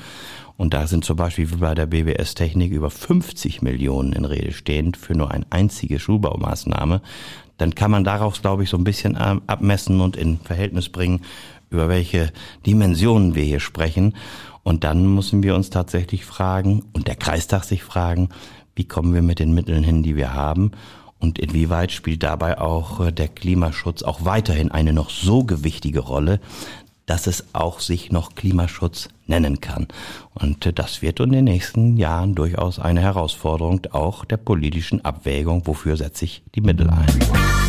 Und 0.60 0.74
da 0.74 0.86
sind 0.86 1.06
zum 1.06 1.16
Beispiel 1.16 1.50
wie 1.50 1.56
bei 1.56 1.74
der 1.74 1.86
BWS 1.86 2.34
Technik 2.34 2.70
über 2.70 2.90
50 2.90 3.62
Millionen 3.62 4.12
in 4.12 4.26
Rede 4.26 4.52
stehend 4.52 4.98
für 4.98 5.14
nur 5.14 5.30
eine 5.30 5.46
einzige 5.48 5.98
Schulbaumaßnahme. 5.98 7.00
Dann 7.56 7.74
kann 7.74 7.90
man 7.90 8.04
daraus, 8.04 8.42
glaube 8.42 8.64
ich, 8.64 8.68
so 8.68 8.76
ein 8.76 8.84
bisschen 8.84 9.16
ähm, 9.18 9.40
abmessen 9.46 10.02
und 10.02 10.18
in 10.18 10.36
Verhältnis 10.36 10.90
bringen, 10.90 11.22
über 11.70 11.88
welche 11.88 12.30
Dimensionen 12.66 13.34
wir 13.34 13.42
hier 13.42 13.58
sprechen. 13.58 14.14
Und 14.62 14.84
dann 14.84 15.14
müssen 15.14 15.42
wir 15.42 15.54
uns 15.54 15.70
tatsächlich 15.70 16.26
fragen 16.26 16.84
und 16.92 17.08
der 17.08 17.16
Kreistag 17.16 17.64
sich 17.64 17.82
fragen, 17.82 18.28
wie 18.74 18.84
kommen 18.84 19.14
wir 19.14 19.22
mit 19.22 19.38
den 19.38 19.54
Mitteln 19.54 19.82
hin, 19.82 20.02
die 20.02 20.14
wir 20.14 20.34
haben? 20.34 20.72
Und 21.18 21.38
inwieweit 21.38 21.90
spielt 21.90 22.22
dabei 22.22 22.58
auch 22.58 23.00
äh, 23.00 23.12
der 23.12 23.28
Klimaschutz 23.28 24.02
auch 24.02 24.26
weiterhin 24.26 24.70
eine 24.70 24.92
noch 24.92 25.08
so 25.08 25.42
gewichtige 25.42 26.00
Rolle, 26.00 26.38
dass 27.10 27.26
es 27.26 27.44
auch 27.54 27.80
sich 27.80 28.12
noch 28.12 28.36
Klimaschutz 28.36 29.08
nennen 29.26 29.60
kann. 29.60 29.88
Und 30.32 30.64
äh, 30.64 30.72
das 30.72 31.02
wird 31.02 31.18
in 31.18 31.32
den 31.32 31.44
nächsten 31.44 31.96
Jahren 31.96 32.36
durchaus 32.36 32.78
eine 32.78 33.00
Herausforderung 33.00 33.80
auch 33.90 34.24
der 34.24 34.36
politischen 34.36 35.04
Abwägung, 35.04 35.66
wofür 35.66 35.96
setze 35.96 36.26
ich 36.26 36.44
die 36.54 36.60
Mittel 36.60 36.88
ein. 36.88 37.59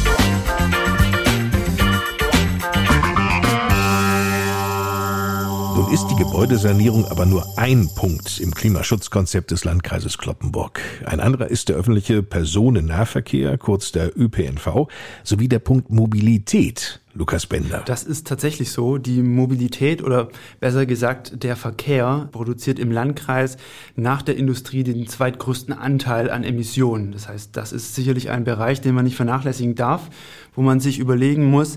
Ist 5.92 6.08
die 6.08 6.16
Gebäudesanierung 6.16 7.06
aber 7.08 7.26
nur 7.26 7.58
ein 7.58 7.90
Punkt 7.94 8.40
im 8.40 8.54
Klimaschutzkonzept 8.56 9.52
des 9.52 9.66
Landkreises 9.66 10.18
Kloppenburg. 10.18 10.80
Ein 11.06 11.20
anderer 11.20 11.50
ist 11.50 11.68
der 11.68 11.76
öffentliche 11.76 12.24
Personennahverkehr, 12.24 13.58
kurz 13.58 13.92
der 13.92 14.18
ÖPNV, 14.18 14.88
sowie 15.26 15.50
der 15.50 15.60
Punkt 15.60 15.90
Mobilität. 15.90 17.02
Lukas 17.14 17.46
Bender. 17.46 17.84
Das 17.86 18.04
ist 18.04 18.26
tatsächlich 18.26 18.72
so. 18.72 18.98
Die 18.98 19.22
Mobilität 19.22 20.02
oder 20.02 20.30
besser 20.62 20.86
gesagt 20.86 21.44
der 21.44 21.58
Verkehr 21.58 22.30
produziert 22.32 22.80
im 22.80 22.90
Landkreis 22.90 23.58
nach 23.98 24.22
der 24.22 24.38
Industrie 24.38 24.86
den 24.86 25.08
zweitgrößten 25.08 25.74
Anteil 25.74 26.32
an 26.32 26.46
Emissionen. 26.46 27.12
Das 27.12 27.28
heißt, 27.28 27.58
das 27.58 27.74
ist 27.74 27.96
sicherlich 27.96 28.30
ein 28.30 28.46
Bereich, 28.46 28.80
den 28.80 28.96
man 28.96 29.04
nicht 29.04 29.18
vernachlässigen 29.18 29.76
darf, 29.76 30.10
wo 30.56 30.62
man 30.62 30.80
sich 30.80 31.00
überlegen 31.00 31.44
muss, 31.44 31.76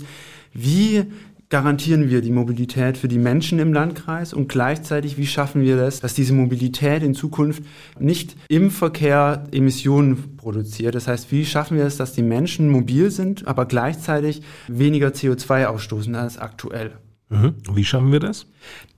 wie 0.53 1.05
garantieren 1.49 2.11
wir 2.11 2.21
die 2.21 2.31
Mobilität 2.31 2.99
für 2.99 3.09
die 3.09 3.19
Menschen 3.19 3.59
im 3.59 3.73
Landkreis 3.73 4.33
und 4.33 4.49
gleichzeitig, 4.49 5.17
wie 5.17 5.27
schaffen 5.27 5.63
wir 5.63 5.77
das, 5.77 6.01
dass 6.01 6.15
diese 6.15 6.35
Mobilität 6.35 7.03
in 7.03 7.15
Zukunft 7.15 7.63
nicht 7.99 8.37
im 8.49 8.71
Verkehr 8.71 9.45
Emissionen 9.53 10.37
produziert. 10.37 10.95
Das 10.95 11.09
heißt, 11.09 11.31
wie 11.31 11.45
schaffen 11.45 11.77
wir 11.77 11.85
es, 11.85 11.97
dass 11.97 12.13
die 12.13 12.23
Menschen 12.23 12.69
mobil 12.69 13.11
sind, 13.11 13.47
aber 13.47 13.67
gleichzeitig 13.67 14.43
weniger 14.69 15.09
CO2 15.09 15.67
ausstoßen 15.67 16.15
als 16.15 16.39
aktuell. 16.39 16.93
Mhm. 17.31 17.55
Wie 17.73 17.85
schaffen 17.85 18.13
wir 18.13 18.21
das? 18.21 18.47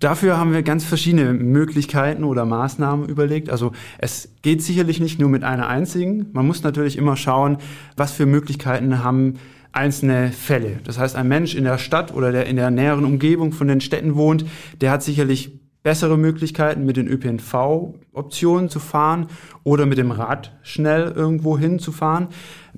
Dafür 0.00 0.36
haben 0.36 0.52
wir 0.52 0.62
ganz 0.62 0.84
verschiedene 0.84 1.32
Möglichkeiten 1.32 2.24
oder 2.24 2.44
Maßnahmen 2.44 3.08
überlegt. 3.08 3.50
Also 3.50 3.72
es 3.98 4.30
geht 4.42 4.62
sicherlich 4.62 5.00
nicht 5.00 5.18
nur 5.20 5.28
mit 5.28 5.44
einer 5.44 5.68
einzigen. 5.68 6.26
Man 6.32 6.46
muss 6.46 6.62
natürlich 6.62 6.98
immer 6.98 7.16
schauen, 7.16 7.58
was 7.96 8.12
für 8.12 8.26
Möglichkeiten 8.26 9.02
haben 9.02 9.34
einzelne 9.76 10.32
Fälle. 10.32 10.80
Das 10.84 10.98
heißt, 10.98 11.14
ein 11.16 11.28
Mensch 11.28 11.54
in 11.54 11.64
der 11.64 11.78
Stadt 11.78 12.12
oder 12.14 12.32
der 12.32 12.46
in 12.46 12.56
der 12.56 12.70
näheren 12.70 13.04
Umgebung 13.04 13.52
von 13.52 13.68
den 13.68 13.80
Städten 13.80 14.16
wohnt, 14.16 14.44
der 14.80 14.90
hat 14.90 15.02
sicherlich 15.02 15.60
bessere 15.82 16.18
Möglichkeiten, 16.18 16.84
mit 16.84 16.96
den 16.96 17.06
ÖPNV-Optionen 18.16 18.68
zu 18.68 18.80
fahren 18.80 19.26
oder 19.62 19.86
mit 19.86 19.98
dem 19.98 20.10
Rad 20.10 20.52
schnell 20.62 21.12
irgendwo 21.14 21.58
hinzufahren. 21.58 22.28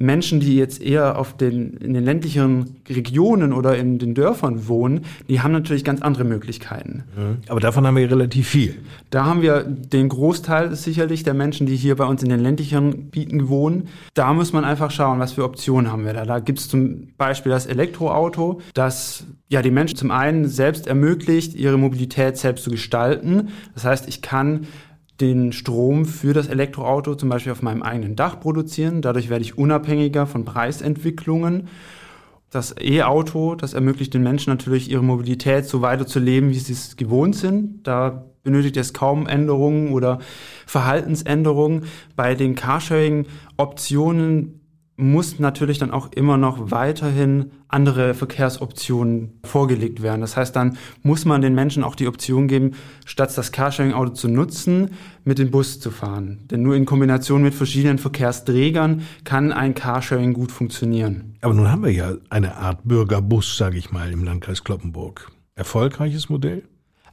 Menschen, 0.00 0.38
die 0.38 0.57
jetzt 0.57 0.80
eher 0.80 1.18
auf 1.18 1.37
den, 1.37 1.73
in 1.78 1.92
den 1.92 2.04
ländlichen 2.04 2.76
Regionen 2.88 3.52
oder 3.52 3.76
in 3.76 3.99
den 3.99 4.14
Dörfern 4.14 4.68
wohnen, 4.68 5.04
die 5.28 5.40
haben 5.40 5.50
natürlich 5.50 5.83
ganz 5.83 6.02
andere 6.02 6.23
Möglichkeiten. 6.23 7.02
Mhm. 7.16 7.38
Aber 7.49 7.59
davon 7.59 7.85
haben 7.85 7.97
wir 7.97 8.09
relativ 8.09 8.49
viel. 8.49 8.76
Da 9.11 9.25
haben 9.25 9.42
wir 9.42 9.64
den 9.64 10.09
Großteil 10.09 10.75
sicherlich 10.76 11.25
der 11.25 11.35
Menschen, 11.35 11.66
die 11.66 11.75
hier 11.75 11.97
bei 11.97 12.04
uns 12.04 12.23
in 12.23 12.28
den 12.28 12.40
ländlichen 12.40 12.92
Gebieten 12.92 13.49
wohnen. 13.49 13.88
Da 14.14 14.33
muss 14.33 14.52
man 14.52 14.64
einfach 14.64 14.92
schauen, 14.92 15.18
was 15.18 15.33
für 15.33 15.45
Optionen 15.45 15.90
haben 15.90 16.04
wir 16.04 16.12
da. 16.12 16.25
Da 16.25 16.38
gibt 16.38 16.61
es 16.61 16.68
zum 16.68 17.09
Beispiel 17.16 17.50
das 17.50 17.66
Elektroauto, 17.66 18.61
das 18.75 19.26
ja 19.49 19.62
die 19.62 19.71
Menschen 19.71 19.97
zum 19.97 20.11
einen 20.11 20.47
selbst 20.47 20.87
ermöglicht, 20.87 21.54
ihre 21.54 21.78
Mobilität 21.78 22.37
selbst 22.37 22.64
zu 22.64 22.71
gestalten. 22.71 23.49
Das 23.75 23.85
heißt, 23.85 24.09
ich 24.09 24.23
kann 24.23 24.66
den 25.20 25.52
Strom 25.52 26.04
für 26.04 26.32
das 26.32 26.48
Elektroauto 26.48 27.14
zum 27.14 27.28
Beispiel 27.28 27.52
auf 27.52 27.62
meinem 27.62 27.82
eigenen 27.82 28.16
Dach 28.16 28.40
produzieren. 28.40 29.02
Dadurch 29.02 29.28
werde 29.28 29.42
ich 29.42 29.58
unabhängiger 29.58 30.26
von 30.26 30.44
Preisentwicklungen. 30.44 31.68
Das 32.50 32.75
E-Auto, 32.80 33.56
das 33.56 33.75
ermöglicht 33.75 34.14
den 34.14 34.22
Menschen 34.22 34.50
natürlich, 34.50 34.90
ihre 34.90 35.02
Mobilität 35.02 35.66
so 35.66 35.82
weiterzuleben, 35.82 36.48
wie 36.50 36.54
sie 36.54 36.72
es 36.72 36.96
gewohnt 36.96 37.37
sind. 37.37 37.87
Da 37.87 38.25
benötigt 38.42 38.78
es 38.78 38.94
kaum 38.94 39.26
Änderungen 39.26 39.92
oder 39.92 40.20
Verhaltensänderungen. 40.66 41.84
Bei 42.16 42.34
den 42.34 42.54
Carsharing-Optionen 42.54 44.58
muss 45.00 45.38
natürlich 45.38 45.78
dann 45.78 45.93
auch 45.93 46.11
immer 46.11 46.37
noch 46.37 46.73
weiterhin 46.73 47.52
andere 47.69 48.14
Verkehrsoptionen 48.14 49.38
vorgelegt 49.45 50.02
werden. 50.02 50.21
Das 50.21 50.37
heißt, 50.37 50.57
dann 50.57 50.76
muss 51.02 51.25
man 51.25 51.40
den 51.40 51.55
Menschen 51.55 51.85
auch 51.85 51.95
die 51.95 52.09
Option 52.09 52.49
geben, 52.49 52.73
statt 53.07 53.31
das 53.38 53.52
Carsharing-Auto 53.52 54.14
zu 54.14 54.28
nutzen, 54.28 54.90
mit 55.25 55.38
dem 55.38 55.52
Bus 55.52 55.78
zu 55.78 55.93
fahren. 55.93 56.40
Denn 56.50 56.62
nur 56.62 56.75
in 56.75 56.85
Kombination 56.85 57.43
mit 57.43 57.55
verschiedenen 57.55 57.99
Verkehrsträgern 57.99 59.02
kann 59.23 59.52
ein 59.52 59.75
Carsharing 59.75 60.33
gut 60.33 60.50
funktionieren. 60.50 61.37
Aber 61.43 61.55
nun 61.55 61.71
haben 61.71 61.85
wir 61.85 61.93
ja 61.93 62.14
eine 62.28 62.57
Art 62.57 62.81
Bürgerbus, 62.83 63.57
sage 63.57 63.78
ich 63.78 63.93
mal, 63.93 64.11
im 64.11 64.25
Landkreis 64.25 64.64
Kloppenburg. 64.64 65.31
Erfolgreiches 65.55 66.28
Modell? 66.28 66.64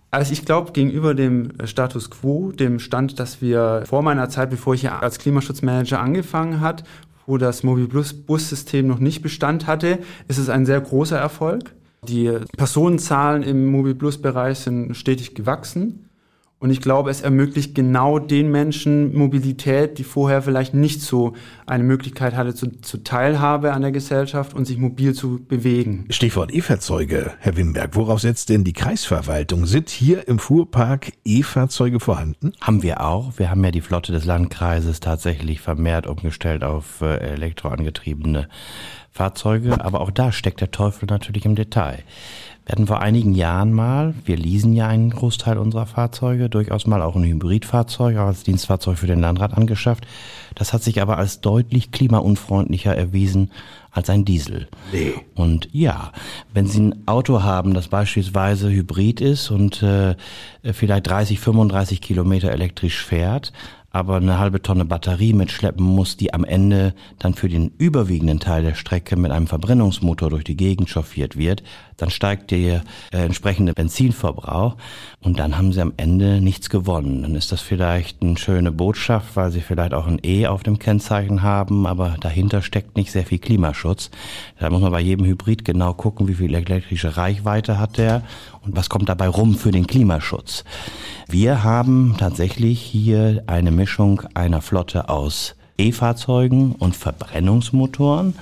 Also 0.09 0.33
ich 0.33 0.43
glaube, 0.43 0.71
gegenüber 0.71 1.13
dem 1.13 1.51
Status 1.65 2.09
quo, 2.09 2.51
dem 2.51 2.79
Stand, 2.79 3.19
dass 3.19 3.41
wir 3.43 3.83
vor 3.85 4.01
meiner 4.01 4.29
Zeit, 4.29 4.49
bevor 4.49 4.73
ich 4.73 4.81
hier 4.81 5.03
als 5.03 5.19
Klimaschutzmanager 5.19 5.99
angefangen 5.99 6.61
hat, 6.61 6.83
wo 7.25 7.37
das 7.37 7.63
Mobilbus-Bussystem 7.63 8.87
noch 8.87 8.99
nicht 8.99 9.21
Bestand 9.21 9.67
hatte, 9.67 9.99
ist 10.27 10.37
es 10.37 10.49
ein 10.49 10.65
sehr 10.65 10.81
großer 10.81 11.17
Erfolg. 11.17 11.73
Die 12.07 12.31
Personenzahlen 12.55 13.43
im 13.43 13.65
Mobilbus-Bereich 13.65 14.59
sind 14.59 14.95
stetig 14.95 15.33
gewachsen. 15.33 16.04
Und 16.57 16.71
ich 16.71 16.79
glaube, 16.79 17.09
es 17.11 17.21
ermöglicht 17.21 17.75
genau 17.75 18.17
den 18.17 18.49
Menschen 18.49 19.13
Mobilität, 19.15 19.97
die 19.97 20.05
vorher 20.05 20.41
vielleicht 20.41 20.73
nicht 20.73 21.01
so 21.01 21.33
eine 21.65 21.83
Möglichkeit 21.83 22.35
hatte 22.35 22.55
zu, 22.55 22.81
zu 22.81 23.03
Teilhabe 23.03 23.73
an 23.73 23.81
der 23.81 23.91
Gesellschaft 23.91 24.53
und 24.53 24.65
sich 24.65 24.77
mobil 24.77 25.13
zu 25.13 25.43
bewegen. 25.45 26.05
Stichwort 26.09 26.53
E-Fahrzeuge, 26.53 27.33
Herr 27.39 27.57
Wimberg. 27.57 27.95
Worauf 27.95 28.21
setzt 28.21 28.47
denn 28.49 28.63
die 28.63 28.73
Kreisverwaltung? 28.73 29.65
Sind 29.65 29.89
hier 29.89 30.29
im 30.29 30.39
Fuhrpark 30.39 31.11
E-Fahrzeuge 31.25 31.99
vorhanden? 31.99 32.53
Haben 32.61 32.83
wir 32.83 33.01
auch. 33.01 33.37
Wir 33.37 33.49
haben 33.49 33.63
ja 33.63 33.71
die 33.71 33.81
Flotte 33.81 34.13
des 34.13 34.23
Landkreises 34.23 35.01
tatsächlich 35.01 35.59
vermehrt 35.59 36.07
umgestellt 36.07 36.63
auf 36.63 37.01
äh, 37.01 37.17
elektroangetriebene 37.17 38.47
Fahrzeuge. 39.11 39.83
Aber 39.83 39.99
auch 39.99 40.11
da 40.11 40.31
steckt 40.31 40.61
der 40.61 40.71
Teufel 40.71 41.07
natürlich 41.07 41.45
im 41.45 41.55
Detail. 41.55 42.03
Wir 42.65 42.71
hatten 42.71 42.87
vor 42.87 42.99
einigen 42.99 43.35
Jahren 43.35 43.73
mal, 43.73 44.15
wir 44.25 44.37
leasen 44.37 44.73
ja 44.73 44.87
einen 44.87 45.11
Großteil 45.11 45.59
unserer 45.59 45.85
Fahrzeuge, 45.85 46.49
durchaus 46.49 46.87
mal 46.87 47.03
auch 47.03 47.15
ein 47.15 47.23
Hybridfahrzeug, 47.23 48.17
auch 48.17 48.25
als 48.25 48.41
Dienstfahrzeug 48.41 48.97
für 48.97 49.05
den 49.05 49.19
Landrat 49.19 49.53
angeschafft. 49.53 50.07
Das 50.55 50.73
hat 50.73 50.81
sich 50.81 50.99
aber 50.99 51.19
als 51.19 51.41
deutlich 51.41 51.91
klimaunfreundlicher 51.91 52.97
erwiesen 52.97 53.51
als 53.91 54.09
ein 54.09 54.25
Diesel. 54.25 54.67
Nee. 54.91 55.13
Und 55.35 55.69
ja, 55.73 56.11
wenn 56.53 56.65
Sie 56.65 56.81
ein 56.81 57.07
Auto 57.07 57.43
haben, 57.43 57.75
das 57.75 57.89
beispielsweise 57.89 58.71
Hybrid 58.71 59.21
ist 59.21 59.51
und 59.51 59.83
äh, 59.83 60.15
vielleicht 60.63 61.07
30, 61.07 61.39
35 61.39 62.01
Kilometer 62.01 62.51
elektrisch 62.51 63.05
fährt, 63.05 63.53
aber 63.95 64.17
eine 64.17 64.39
halbe 64.39 64.61
Tonne 64.61 64.83
Batterie 64.83 65.31
mitschleppen 65.31 65.85
muss, 65.85 66.17
die 66.17 66.33
am 66.33 66.43
Ende 66.43 66.93
dann 67.17 67.33
für 67.33 67.47
den 67.47 67.71
überwiegenden 67.77 68.41
Teil 68.41 68.61
der 68.61 68.75
Strecke 68.75 69.15
mit 69.15 69.31
einem 69.31 69.47
Verbrennungsmotor 69.47 70.29
durch 70.29 70.43
die 70.43 70.57
Gegend 70.57 70.89
chauffiert 70.89 71.37
wird, 71.37 71.63
dann 71.95 72.09
steigt 72.09 72.51
der 72.51 72.83
äh, 73.13 73.23
entsprechende 73.23 73.73
Benzinverbrauch 73.73 74.75
und 75.21 75.39
dann 75.39 75.57
haben 75.57 75.71
sie 75.71 75.79
am 75.79 75.93
Ende 75.95 76.41
nichts 76.41 76.69
gewonnen. 76.69 77.21
Dann 77.21 77.35
ist 77.35 77.53
das 77.53 77.61
vielleicht 77.61 78.21
eine 78.21 78.37
schöne 78.37 78.73
Botschaft, 78.73 79.37
weil 79.37 79.49
sie 79.51 79.61
vielleicht 79.61 79.93
auch 79.93 80.07
ein 80.07 80.19
E 80.25 80.47
auf 80.47 80.63
dem 80.63 80.77
Kennzeichen 80.77 81.41
haben, 81.41 81.87
aber 81.87 82.17
dahinter 82.19 82.61
steckt 82.61 82.97
nicht 82.97 83.13
sehr 83.13 83.25
viel 83.25 83.39
Klimaschutz. 83.39 84.11
Da 84.59 84.69
muss 84.69 84.81
man 84.81 84.91
bei 84.91 84.99
jedem 84.99 85.25
Hybrid 85.25 85.63
genau 85.63 85.93
gucken, 85.93 86.27
wie 86.27 86.35
viel 86.35 86.53
elektrische 86.53 87.15
Reichweite 87.15 87.79
hat 87.79 87.97
der 87.97 88.23
und 88.65 88.75
was 88.75 88.89
kommt 88.89 89.09
dabei 89.09 89.27
rum 89.27 89.55
für 89.55 89.71
den 89.71 89.87
Klimaschutz. 89.87 90.63
Wir 91.27 91.63
haben 91.63 92.15
tatsächlich 92.17 92.81
hier 92.81 93.43
eine 93.47 93.71
Mischung 93.71 94.21
einer 94.33 94.61
Flotte 94.61 95.09
aus 95.09 95.55
E-Fahrzeugen 95.77 96.73
und 96.73 96.95
Verbrennungsmotoren 96.95 98.35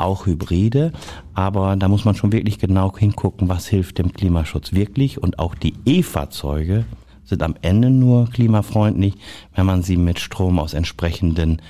auch 0.00 0.26
Hybride, 0.26 0.92
aber 1.34 1.76
da 1.76 1.88
muss 1.88 2.04
man 2.04 2.14
schon 2.14 2.32
wirklich 2.32 2.58
genau 2.58 2.96
hingucken, 2.96 3.48
was 3.48 3.66
hilft 3.66 3.98
dem 3.98 4.12
Klimaschutz 4.12 4.72
wirklich 4.72 5.22
und 5.22 5.38
auch 5.38 5.54
die 5.54 5.74
E-Fahrzeuge 5.84 6.84
sind 7.30 7.42
am 7.42 7.54
Ende 7.62 7.88
nur 7.88 8.28
klimafreundlich, 8.28 9.14
wenn 9.54 9.64
man 9.64 9.82
sie 9.82 9.96
mit 9.96 10.20
Strom 10.20 10.58
aus 10.58 10.74
entsprechenden 10.74 11.62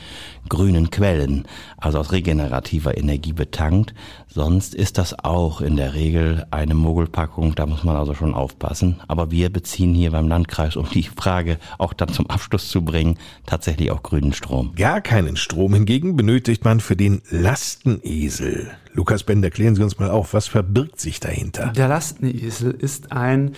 grünen 0.48 0.90
Quellen, 0.90 1.44
also 1.76 1.98
aus 1.98 2.12
regenerativer 2.12 2.96
Energie 2.96 3.32
betankt. 3.32 3.94
Sonst 4.26 4.74
ist 4.74 4.98
das 4.98 5.18
auch 5.22 5.60
in 5.60 5.76
der 5.76 5.94
Regel 5.94 6.46
eine 6.50 6.74
Mogelpackung, 6.74 7.54
da 7.54 7.66
muss 7.66 7.84
man 7.84 7.94
also 7.94 8.14
schon 8.14 8.34
aufpassen. 8.34 9.00
Aber 9.06 9.30
wir 9.30 9.50
beziehen 9.52 9.94
hier 9.94 10.10
beim 10.10 10.28
Landkreis, 10.28 10.76
um 10.76 10.88
die 10.88 11.04
Frage 11.04 11.58
auch 11.78 11.92
dann 11.92 12.08
zum 12.08 12.28
Abschluss 12.28 12.68
zu 12.68 12.82
bringen, 12.82 13.18
tatsächlich 13.46 13.90
auch 13.90 14.02
grünen 14.02 14.32
Strom. 14.32 14.74
Gar 14.74 15.02
keinen 15.02 15.36
Strom 15.36 15.74
hingegen 15.74 16.16
benötigt 16.16 16.64
man 16.64 16.80
für 16.80 16.96
den 16.96 17.22
Lastenesel. 17.30 18.70
Lukas 18.92 19.22
Bender, 19.22 19.50
klären 19.50 19.76
Sie 19.76 19.82
uns 19.82 19.98
mal 19.98 20.10
auf, 20.10 20.34
was 20.34 20.48
verbirgt 20.48 21.00
sich 21.00 21.20
dahinter? 21.20 21.68
Der 21.76 21.86
Lastenesel 21.86 22.72
ist 22.72 23.12
ein 23.12 23.52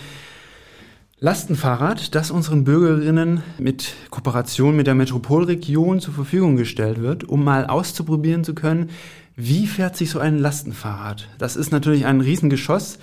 Lastenfahrrad, 1.23 2.15
das 2.15 2.31
unseren 2.31 2.65
Bürgerinnen 2.65 3.43
mit 3.57 3.93
Kooperation 4.09 4.75
mit 4.75 4.87
der 4.87 4.93
Metropolregion 4.93 6.01
zur 6.01 6.13
Verfügung 6.13 6.57
gestellt 6.57 7.01
wird, 7.01 7.23
um 7.23 7.45
mal 7.45 7.65
auszuprobieren 7.65 8.43
zu 8.43 8.53
können, 8.53 8.89
wie 9.37 9.65
fährt 9.65 9.95
sich 9.95 10.09
so 10.09 10.19
ein 10.19 10.37
Lastenfahrrad? 10.37 11.29
Das 11.37 11.55
ist 11.55 11.71
natürlich 11.71 12.05
ein 12.05 12.19
Riesengeschoss, 12.19 12.99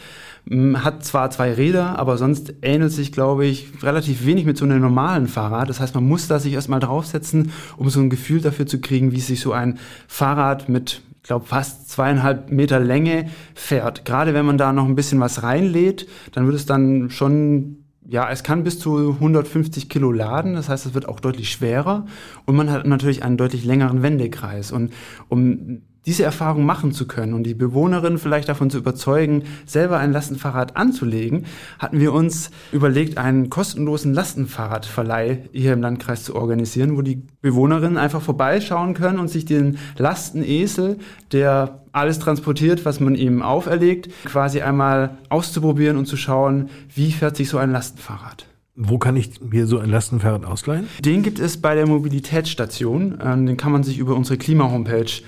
hat 0.75 1.03
zwar 1.03 1.31
zwei 1.31 1.55
Räder, 1.55 1.99
aber 1.99 2.19
sonst 2.19 2.53
ähnelt 2.61 2.93
sich, 2.93 3.11
glaube 3.11 3.47
ich, 3.47 3.69
relativ 3.83 4.27
wenig 4.27 4.45
mit 4.45 4.59
so 4.59 4.67
einem 4.67 4.83
normalen 4.83 5.27
Fahrrad. 5.27 5.71
Das 5.71 5.81
heißt, 5.81 5.95
man 5.95 6.07
muss 6.07 6.29
da 6.29 6.39
sich 6.39 6.53
erstmal 6.53 6.81
draufsetzen, 6.81 7.53
um 7.79 7.89
so 7.89 8.01
ein 8.01 8.11
Gefühl 8.11 8.43
dafür 8.43 8.67
zu 8.67 8.83
kriegen, 8.83 9.13
wie 9.13 9.21
sich 9.21 9.41
so 9.41 9.53
ein 9.55 9.79
Fahrrad 10.09 10.69
mit 10.69 11.01
ich 11.23 11.29
glaube, 11.29 11.47
fast 11.47 11.89
zweieinhalb 11.89 12.51
Meter 12.51 12.81
Länge 12.81 13.31
fährt. 13.55 14.05
Gerade 14.05 14.35
wenn 14.35 14.47
man 14.47 14.59
da 14.59 14.73
noch 14.73 14.87
ein 14.87 14.95
bisschen 14.95 15.21
was 15.21 15.43
reinlädt, 15.43 16.09
dann 16.33 16.47
wird 16.47 16.57
es 16.57 16.67
dann 16.67 17.11
schon 17.11 17.80
ja, 18.11 18.29
es 18.29 18.43
kann 18.43 18.65
bis 18.65 18.81
zu 18.81 19.13
150 19.13 19.89
Kilo 19.89 20.11
laden, 20.11 20.55
das 20.55 20.69
heißt, 20.69 20.85
es 20.85 20.95
wird 20.95 21.09
auch 21.09 21.21
deutlich 21.21 21.53
schwerer 21.53 22.07
und 22.45 22.57
man 22.57 22.69
hat 22.69 22.85
natürlich 22.85 23.23
einen 23.23 23.37
deutlich 23.37 23.65
längeren 23.65 24.03
Wendekreis. 24.03 24.73
Und 24.73 24.93
um 25.29 25.83
diese 26.07 26.25
Erfahrung 26.25 26.65
machen 26.65 26.93
zu 26.93 27.07
können 27.07 27.35
und 27.35 27.43
die 27.45 27.55
Bewohnerin 27.55 28.19
vielleicht 28.19 28.49
davon 28.49 28.71
zu 28.71 28.79
überzeugen, 28.79 29.45
selber 29.67 29.99
ein 29.99 30.13
Lastenfahrrad 30.13 30.77
anzulegen, 30.77 31.45
hatten 31.79 32.01
wir 32.01 32.13
uns 32.13 32.51
überlegt, 32.73 33.19
einen 33.19 33.51
kostenlosen 33.51 34.15
Lastenfahrradverleih 34.15 35.49
hier 35.53 35.75
im 35.75 35.83
Landkreis 35.83 36.25
zu 36.25 36.35
organisieren, 36.35 36.97
wo 36.97 37.03
die 37.03 37.23
Bewohnerinnen 37.43 37.99
einfach 37.99 38.23
vorbeischauen 38.23 38.95
können 38.95 39.19
und 39.19 39.29
sich 39.29 39.45
den 39.45 39.79
Lastenesel, 39.99 40.99
der 41.33 41.83
alles 41.93 42.19
transportiert, 42.19 42.85
was 42.85 43.01
man 43.01 43.15
ihm 43.15 43.43
auferlegt, 43.43 44.11
quasi 44.25 44.63
einmal 44.63 45.19
auszuprobieren 45.29 45.97
und 45.97 46.07
zu 46.07 46.17
schauen, 46.17 46.71
wie 46.95 47.13
fährt 47.13 47.37
sich 47.37 47.49
so 47.49 47.59
ein 47.59 47.73
Lastenfahrrad. 47.73 48.47
Wo 48.83 48.99
kann 48.99 49.17
ich 49.17 49.41
mir 49.43 49.67
so 49.67 49.79
ein 49.79 49.91
Lastenfahrrad 49.91 50.47
ausleihen? 50.47 50.89
Den 51.05 51.23
gibt 51.23 51.39
es 51.39 51.61
bei 51.61 51.75
der 51.75 51.87
Mobilitätsstation. 51.87 53.19
Ähm, 53.23 53.45
den 53.45 53.57
kann 53.59 53.73
man 53.73 53.83
sich 53.83 53.99
über 53.99 54.15
unsere 54.15 54.39
Klima-Homepage 54.39 55.23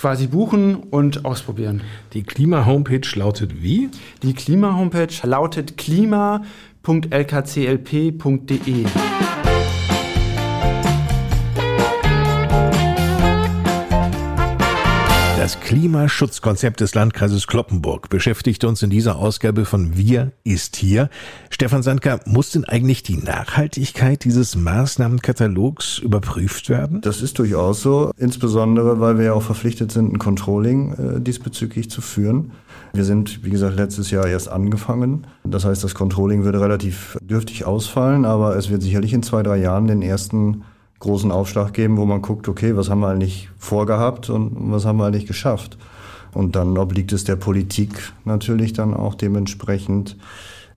quasi 0.00 0.26
buchen 0.28 0.76
und 0.76 1.26
ausprobieren. 1.26 1.82
Die 2.14 2.22
Klima-Homepage 2.22 3.06
lautet 3.16 3.62
wie? 3.62 3.90
Die 4.22 4.32
Klima-Homepage 4.32 5.14
lautet 5.24 5.76
klima.lkclp.de. 5.76 6.40
Das 15.50 15.58
Klimaschutzkonzept 15.58 16.78
des 16.78 16.94
Landkreises 16.94 17.48
Kloppenburg 17.48 18.08
beschäftigt 18.08 18.62
uns 18.62 18.84
in 18.84 18.90
dieser 18.90 19.16
Ausgabe 19.16 19.64
von 19.64 19.96
Wir 19.96 20.30
ist 20.44 20.76
hier. 20.76 21.10
Stefan 21.50 21.82
Sandka, 21.82 22.20
muss 22.24 22.52
denn 22.52 22.64
eigentlich 22.64 23.02
die 23.02 23.16
Nachhaltigkeit 23.16 24.22
dieses 24.22 24.54
Maßnahmenkatalogs 24.54 25.98
überprüft 25.98 26.68
werden? 26.68 27.00
Das 27.00 27.20
ist 27.20 27.40
durchaus 27.40 27.82
so, 27.82 28.12
insbesondere 28.16 29.00
weil 29.00 29.18
wir 29.18 29.24
ja 29.24 29.32
auch 29.32 29.42
verpflichtet 29.42 29.90
sind, 29.90 30.12
ein 30.12 30.20
Controlling 30.20 30.92
äh, 30.92 31.20
diesbezüglich 31.20 31.90
zu 31.90 32.00
führen. 32.00 32.52
Wir 32.92 33.04
sind, 33.04 33.44
wie 33.44 33.50
gesagt, 33.50 33.74
letztes 33.74 34.12
Jahr 34.12 34.28
erst 34.28 34.48
angefangen. 34.48 35.26
Das 35.42 35.64
heißt, 35.64 35.82
das 35.82 35.96
Controlling 35.96 36.44
würde 36.44 36.60
relativ 36.60 37.18
dürftig 37.22 37.64
ausfallen, 37.64 38.24
aber 38.24 38.54
es 38.54 38.70
wird 38.70 38.82
sicherlich 38.82 39.12
in 39.12 39.24
zwei, 39.24 39.42
drei 39.42 39.56
Jahren 39.56 39.88
den 39.88 40.00
ersten 40.00 40.62
großen 41.00 41.32
Aufschlag 41.32 41.72
geben, 41.72 41.96
wo 41.96 42.04
man 42.04 42.22
guckt, 42.22 42.48
okay, 42.48 42.76
was 42.76 42.88
haben 42.88 43.00
wir 43.00 43.08
eigentlich 43.08 43.48
vorgehabt 43.58 44.30
und 44.30 44.70
was 44.70 44.84
haben 44.84 44.98
wir 44.98 45.06
eigentlich 45.06 45.26
geschafft. 45.26 45.76
Und 46.32 46.54
dann 46.54 46.78
obliegt 46.78 47.12
es 47.12 47.24
der 47.24 47.36
Politik 47.36 48.12
natürlich 48.24 48.72
dann 48.72 48.94
auch 48.94 49.14
dementsprechend 49.14 50.16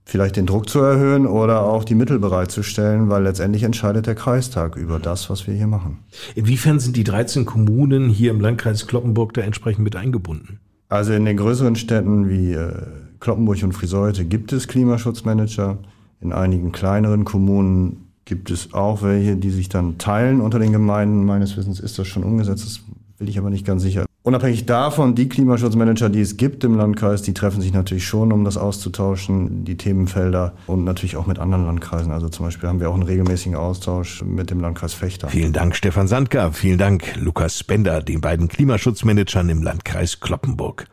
vielleicht 0.04 0.36
den 0.36 0.46
Druck 0.46 0.68
zu 0.68 0.80
erhöhen 0.80 1.26
oder 1.26 1.62
auch 1.62 1.84
die 1.84 1.94
Mittel 1.94 2.18
bereitzustellen, 2.18 3.08
weil 3.08 3.22
letztendlich 3.22 3.62
entscheidet 3.62 4.06
der 4.06 4.14
Kreistag 4.14 4.76
über 4.76 4.98
das, 4.98 5.30
was 5.30 5.46
wir 5.46 5.54
hier 5.54 5.66
machen. 5.66 5.98
Inwiefern 6.34 6.80
sind 6.80 6.96
die 6.96 7.04
13 7.04 7.44
Kommunen 7.46 8.08
hier 8.08 8.30
im 8.30 8.40
Landkreis 8.40 8.86
Kloppenburg 8.86 9.32
da 9.34 9.40
entsprechend 9.42 9.84
mit 9.84 9.96
eingebunden? 9.96 10.60
Also 10.88 11.12
in 11.12 11.24
den 11.24 11.36
größeren 11.36 11.76
Städten 11.76 12.28
wie 12.28 12.52
äh, 12.52 12.72
Kloppenburg 13.20 13.62
und 13.62 13.72
Friseute 13.72 14.24
gibt 14.24 14.52
es 14.52 14.68
Klimaschutzmanager. 14.68 15.78
In 16.20 16.32
einigen 16.32 16.72
kleineren 16.72 17.24
Kommunen 17.24 18.03
gibt 18.24 18.50
es 18.50 18.72
auch 18.72 19.02
welche, 19.02 19.36
die 19.36 19.50
sich 19.50 19.68
dann 19.68 19.98
teilen 19.98 20.40
unter 20.40 20.58
den 20.58 20.72
Gemeinden. 20.72 21.24
Meines 21.24 21.56
Wissens 21.56 21.80
ist 21.80 21.98
das 21.98 22.06
schon 22.06 22.24
umgesetzt. 22.24 22.64
Das 22.64 22.80
bin 23.18 23.28
ich 23.28 23.38
aber 23.38 23.50
nicht 23.50 23.66
ganz 23.66 23.82
sicher. 23.82 24.06
Unabhängig 24.22 24.64
davon, 24.64 25.14
die 25.14 25.28
Klimaschutzmanager, 25.28 26.08
die 26.08 26.22
es 26.22 26.38
gibt 26.38 26.64
im 26.64 26.76
Landkreis, 26.76 27.20
die 27.20 27.34
treffen 27.34 27.60
sich 27.60 27.74
natürlich 27.74 28.06
schon, 28.06 28.32
um 28.32 28.42
das 28.42 28.56
auszutauschen, 28.56 29.66
die 29.66 29.76
Themenfelder 29.76 30.54
und 30.66 30.84
natürlich 30.84 31.16
auch 31.16 31.26
mit 31.26 31.38
anderen 31.38 31.66
Landkreisen. 31.66 32.10
Also 32.10 32.30
zum 32.30 32.46
Beispiel 32.46 32.70
haben 32.70 32.80
wir 32.80 32.88
auch 32.88 32.94
einen 32.94 33.02
regelmäßigen 33.02 33.54
Austausch 33.54 34.22
mit 34.22 34.50
dem 34.50 34.60
Landkreis 34.60 34.94
Fechter. 34.94 35.28
Vielen 35.28 35.52
Dank, 35.52 35.76
Stefan 35.76 36.08
Sandka. 36.08 36.52
Vielen 36.52 36.78
Dank, 36.78 37.16
Lukas 37.16 37.64
Bender, 37.64 38.00
den 38.00 38.22
beiden 38.22 38.48
Klimaschutzmanagern 38.48 39.50
im 39.50 39.62
Landkreis 39.62 40.20
Kloppenburg. 40.20 40.86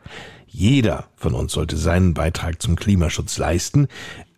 Jeder 0.46 1.06
von 1.16 1.32
uns 1.32 1.52
sollte 1.52 1.78
seinen 1.78 2.12
Beitrag 2.12 2.60
zum 2.60 2.76
Klimaschutz 2.76 3.38
leisten. 3.38 3.88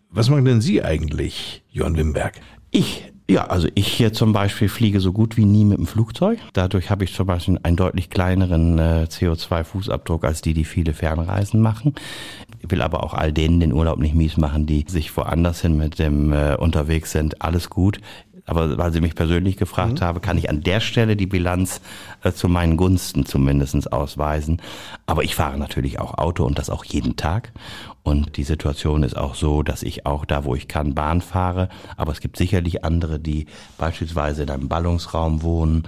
Was 0.09 0.29
machen 0.29 0.45
denn 0.45 0.61
Sie 0.61 0.81
eigentlich, 0.81 1.65
Jörn 1.69 1.97
Wimberg? 1.97 2.39
Ich 2.75 3.03
ja, 3.27 3.47
also 3.47 3.69
ich 3.73 3.87
hier 3.87 4.11
zum 4.13 4.33
Beispiel 4.33 4.67
fliege 4.69 4.99
so 4.99 5.11
gut 5.11 5.35
wie 5.37 5.45
nie 5.45 5.63
mit 5.65 5.79
dem 5.79 5.87
Flugzeug. 5.87 6.37
Dadurch 6.53 6.91
habe 6.91 7.05
ich 7.05 7.13
zum 7.15 7.25
Beispiel 7.25 7.57
einen 7.63 7.77
deutlich 7.77 8.11
kleineren 8.11 8.77
äh, 8.77 9.07
CO2-Fußabdruck 9.09 10.25
als 10.25 10.41
die, 10.41 10.53
die 10.53 10.65
viele 10.65 10.93
Fernreisen 10.93 11.59
machen. 11.59 11.95
Ich 12.61 12.69
will 12.69 12.83
aber 12.83 13.03
auch 13.03 13.15
all 13.15 13.33
denen 13.33 13.59
den 13.59 13.73
Urlaub 13.73 13.97
nicht 13.97 14.13
mies 14.13 14.37
machen, 14.37 14.67
die 14.67 14.85
sich 14.87 15.15
woanders 15.17 15.61
hin 15.61 15.77
mit 15.77 15.97
dem 15.97 16.33
äh, 16.33 16.55
unterwegs 16.55 17.13
sind. 17.13 17.41
Alles 17.41 17.71
gut 17.71 17.99
aber 18.45 18.77
weil 18.77 18.93
Sie 18.93 19.01
mich 19.01 19.15
persönlich 19.15 19.57
gefragt 19.57 20.01
mhm. 20.01 20.05
haben, 20.05 20.21
kann 20.21 20.37
ich 20.37 20.49
an 20.49 20.61
der 20.61 20.79
Stelle 20.79 21.15
die 21.15 21.25
Bilanz 21.25 21.81
äh, 22.23 22.31
zu 22.31 22.47
meinen 22.47 22.77
Gunsten 22.77 23.25
zumindestens 23.25 23.87
ausweisen. 23.87 24.61
Aber 25.05 25.23
ich 25.23 25.35
fahre 25.35 25.57
natürlich 25.57 25.99
auch 25.99 26.17
Auto 26.17 26.45
und 26.45 26.59
das 26.59 26.69
auch 26.69 26.83
jeden 26.85 27.15
Tag. 27.15 27.51
Und 28.03 28.37
die 28.37 28.43
Situation 28.43 29.01
ist 29.01 29.17
auch 29.17 29.33
so, 29.33 29.63
dass 29.63 29.81
ich 29.81 30.05
auch 30.05 30.25
da, 30.25 30.45
wo 30.45 30.53
ich 30.55 30.67
kann, 30.67 30.93
Bahn 30.93 31.21
fahre. 31.21 31.69
Aber 31.97 32.11
es 32.11 32.19
gibt 32.19 32.37
sicherlich 32.37 32.83
andere, 32.83 33.19
die 33.19 33.47
beispielsweise 33.77 34.43
in 34.43 34.51
einem 34.51 34.69
Ballungsraum 34.69 35.41
wohnen 35.41 35.87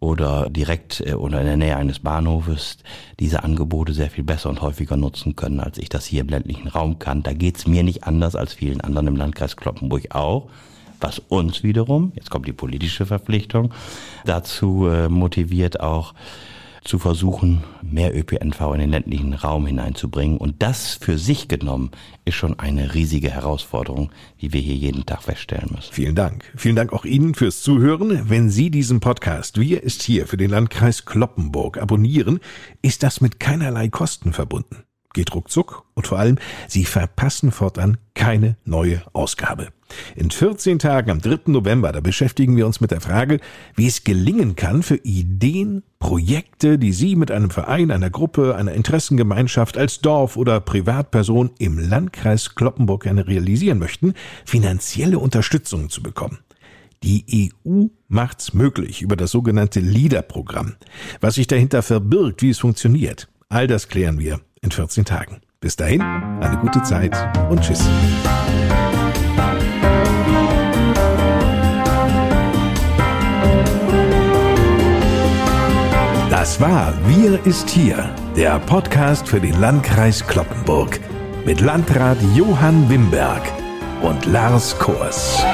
oder 0.00 0.50
direkt 0.50 1.00
äh, 1.06 1.14
oder 1.14 1.40
in 1.40 1.46
der 1.46 1.56
Nähe 1.56 1.76
eines 1.76 2.00
Bahnhofes 2.00 2.78
diese 3.20 3.44
Angebote 3.44 3.92
sehr 3.92 4.10
viel 4.10 4.24
besser 4.24 4.50
und 4.50 4.60
häufiger 4.60 4.96
nutzen 4.96 5.36
können, 5.36 5.60
als 5.60 5.78
ich 5.78 5.88
das 5.88 6.04
hier 6.04 6.22
im 6.22 6.28
ländlichen 6.28 6.66
Raum 6.66 6.98
kann. 6.98 7.22
Da 7.22 7.32
geht's 7.32 7.68
mir 7.68 7.84
nicht 7.84 8.02
anders 8.02 8.34
als 8.34 8.54
vielen 8.54 8.80
anderen 8.80 9.06
im 9.06 9.16
Landkreis 9.16 9.56
Kloppenburg 9.56 10.12
auch 10.12 10.48
was 11.02 11.18
uns 11.18 11.62
wiederum, 11.62 12.12
jetzt 12.14 12.30
kommt 12.30 12.46
die 12.46 12.52
politische 12.52 13.06
Verpflichtung, 13.06 13.72
dazu 14.24 14.86
äh, 14.86 15.08
motiviert 15.08 15.80
auch 15.80 16.14
zu 16.84 16.98
versuchen, 16.98 17.62
mehr 17.82 18.16
ÖPNV 18.16 18.60
in 18.74 18.80
den 18.80 18.90
ländlichen 18.90 19.34
Raum 19.34 19.66
hineinzubringen. 19.66 20.36
Und 20.36 20.62
das 20.62 20.94
für 20.94 21.16
sich 21.16 21.48
genommen 21.48 21.90
ist 22.24 22.34
schon 22.34 22.58
eine 22.58 22.94
riesige 22.94 23.30
Herausforderung, 23.30 24.10
die 24.40 24.52
wir 24.52 24.60
hier 24.60 24.74
jeden 24.74 25.06
Tag 25.06 25.22
feststellen 25.22 25.70
müssen. 25.74 25.92
Vielen 25.92 26.14
Dank. 26.14 26.44
Vielen 26.56 26.76
Dank 26.76 26.92
auch 26.92 27.04
Ihnen 27.04 27.34
fürs 27.34 27.62
Zuhören. 27.62 28.28
Wenn 28.28 28.50
Sie 28.50 28.70
diesen 28.70 29.00
Podcast 29.00 29.60
Wir 29.60 29.82
ist 29.82 30.02
hier 30.02 30.26
für 30.26 30.36
den 30.36 30.50
Landkreis 30.50 31.04
Kloppenburg 31.04 31.78
abonnieren, 31.78 32.40
ist 32.82 33.02
das 33.02 33.20
mit 33.20 33.38
keinerlei 33.38 33.88
Kosten 33.88 34.32
verbunden 34.32 34.84
geht 35.12 35.34
ruckzuck 35.34 35.84
und 35.94 36.06
vor 36.06 36.18
allem, 36.18 36.38
Sie 36.68 36.84
verpassen 36.84 37.52
fortan 37.52 37.98
keine 38.14 38.56
neue 38.64 39.02
Ausgabe. 39.12 39.68
In 40.16 40.30
14 40.30 40.78
Tagen 40.78 41.10
am 41.10 41.20
3. 41.20 41.40
November, 41.46 41.92
da 41.92 42.00
beschäftigen 42.00 42.56
wir 42.56 42.66
uns 42.66 42.80
mit 42.80 42.90
der 42.90 43.00
Frage, 43.00 43.40
wie 43.74 43.86
es 43.86 44.04
gelingen 44.04 44.56
kann, 44.56 44.82
für 44.82 44.96
Ideen, 44.96 45.82
Projekte, 45.98 46.78
die 46.78 46.92
Sie 46.92 47.16
mit 47.16 47.30
einem 47.30 47.50
Verein, 47.50 47.90
einer 47.90 48.10
Gruppe, 48.10 48.56
einer 48.56 48.72
Interessengemeinschaft 48.72 49.76
als 49.76 50.00
Dorf 50.00 50.36
oder 50.36 50.60
Privatperson 50.60 51.50
im 51.58 51.78
Landkreis 51.78 52.54
Kloppenburg 52.54 53.06
realisieren 53.06 53.78
möchten, 53.78 54.14
finanzielle 54.44 55.18
Unterstützung 55.18 55.90
zu 55.90 56.02
bekommen. 56.02 56.38
Die 57.02 57.50
EU 57.66 57.86
macht's 58.08 58.54
möglich 58.54 59.02
über 59.02 59.16
das 59.16 59.32
sogenannte 59.32 59.80
LEADER-Programm. 59.80 60.76
Was 61.20 61.34
sich 61.34 61.48
dahinter 61.48 61.82
verbirgt, 61.82 62.42
wie 62.42 62.50
es 62.50 62.60
funktioniert, 62.60 63.28
all 63.48 63.66
das 63.66 63.88
klären 63.88 64.20
wir 64.20 64.40
in 64.62 64.70
14 64.70 65.04
Tagen. 65.04 65.40
Bis 65.60 65.76
dahin, 65.76 66.00
eine 66.00 66.58
gute 66.60 66.82
Zeit 66.82 67.16
und 67.50 67.60
tschüss. 67.60 67.86
Das 76.30 76.60
war 76.60 76.92
Wir 77.06 77.44
ist 77.46 77.70
hier, 77.70 78.14
der 78.34 78.58
Podcast 78.58 79.28
für 79.28 79.40
den 79.40 79.60
Landkreis 79.60 80.26
Kloppenburg 80.26 80.98
mit 81.44 81.60
Landrat 81.60 82.18
Johann 82.34 82.88
Wimberg 82.88 83.42
und 84.02 84.26
Lars 84.26 84.76
Kors. 84.78 85.44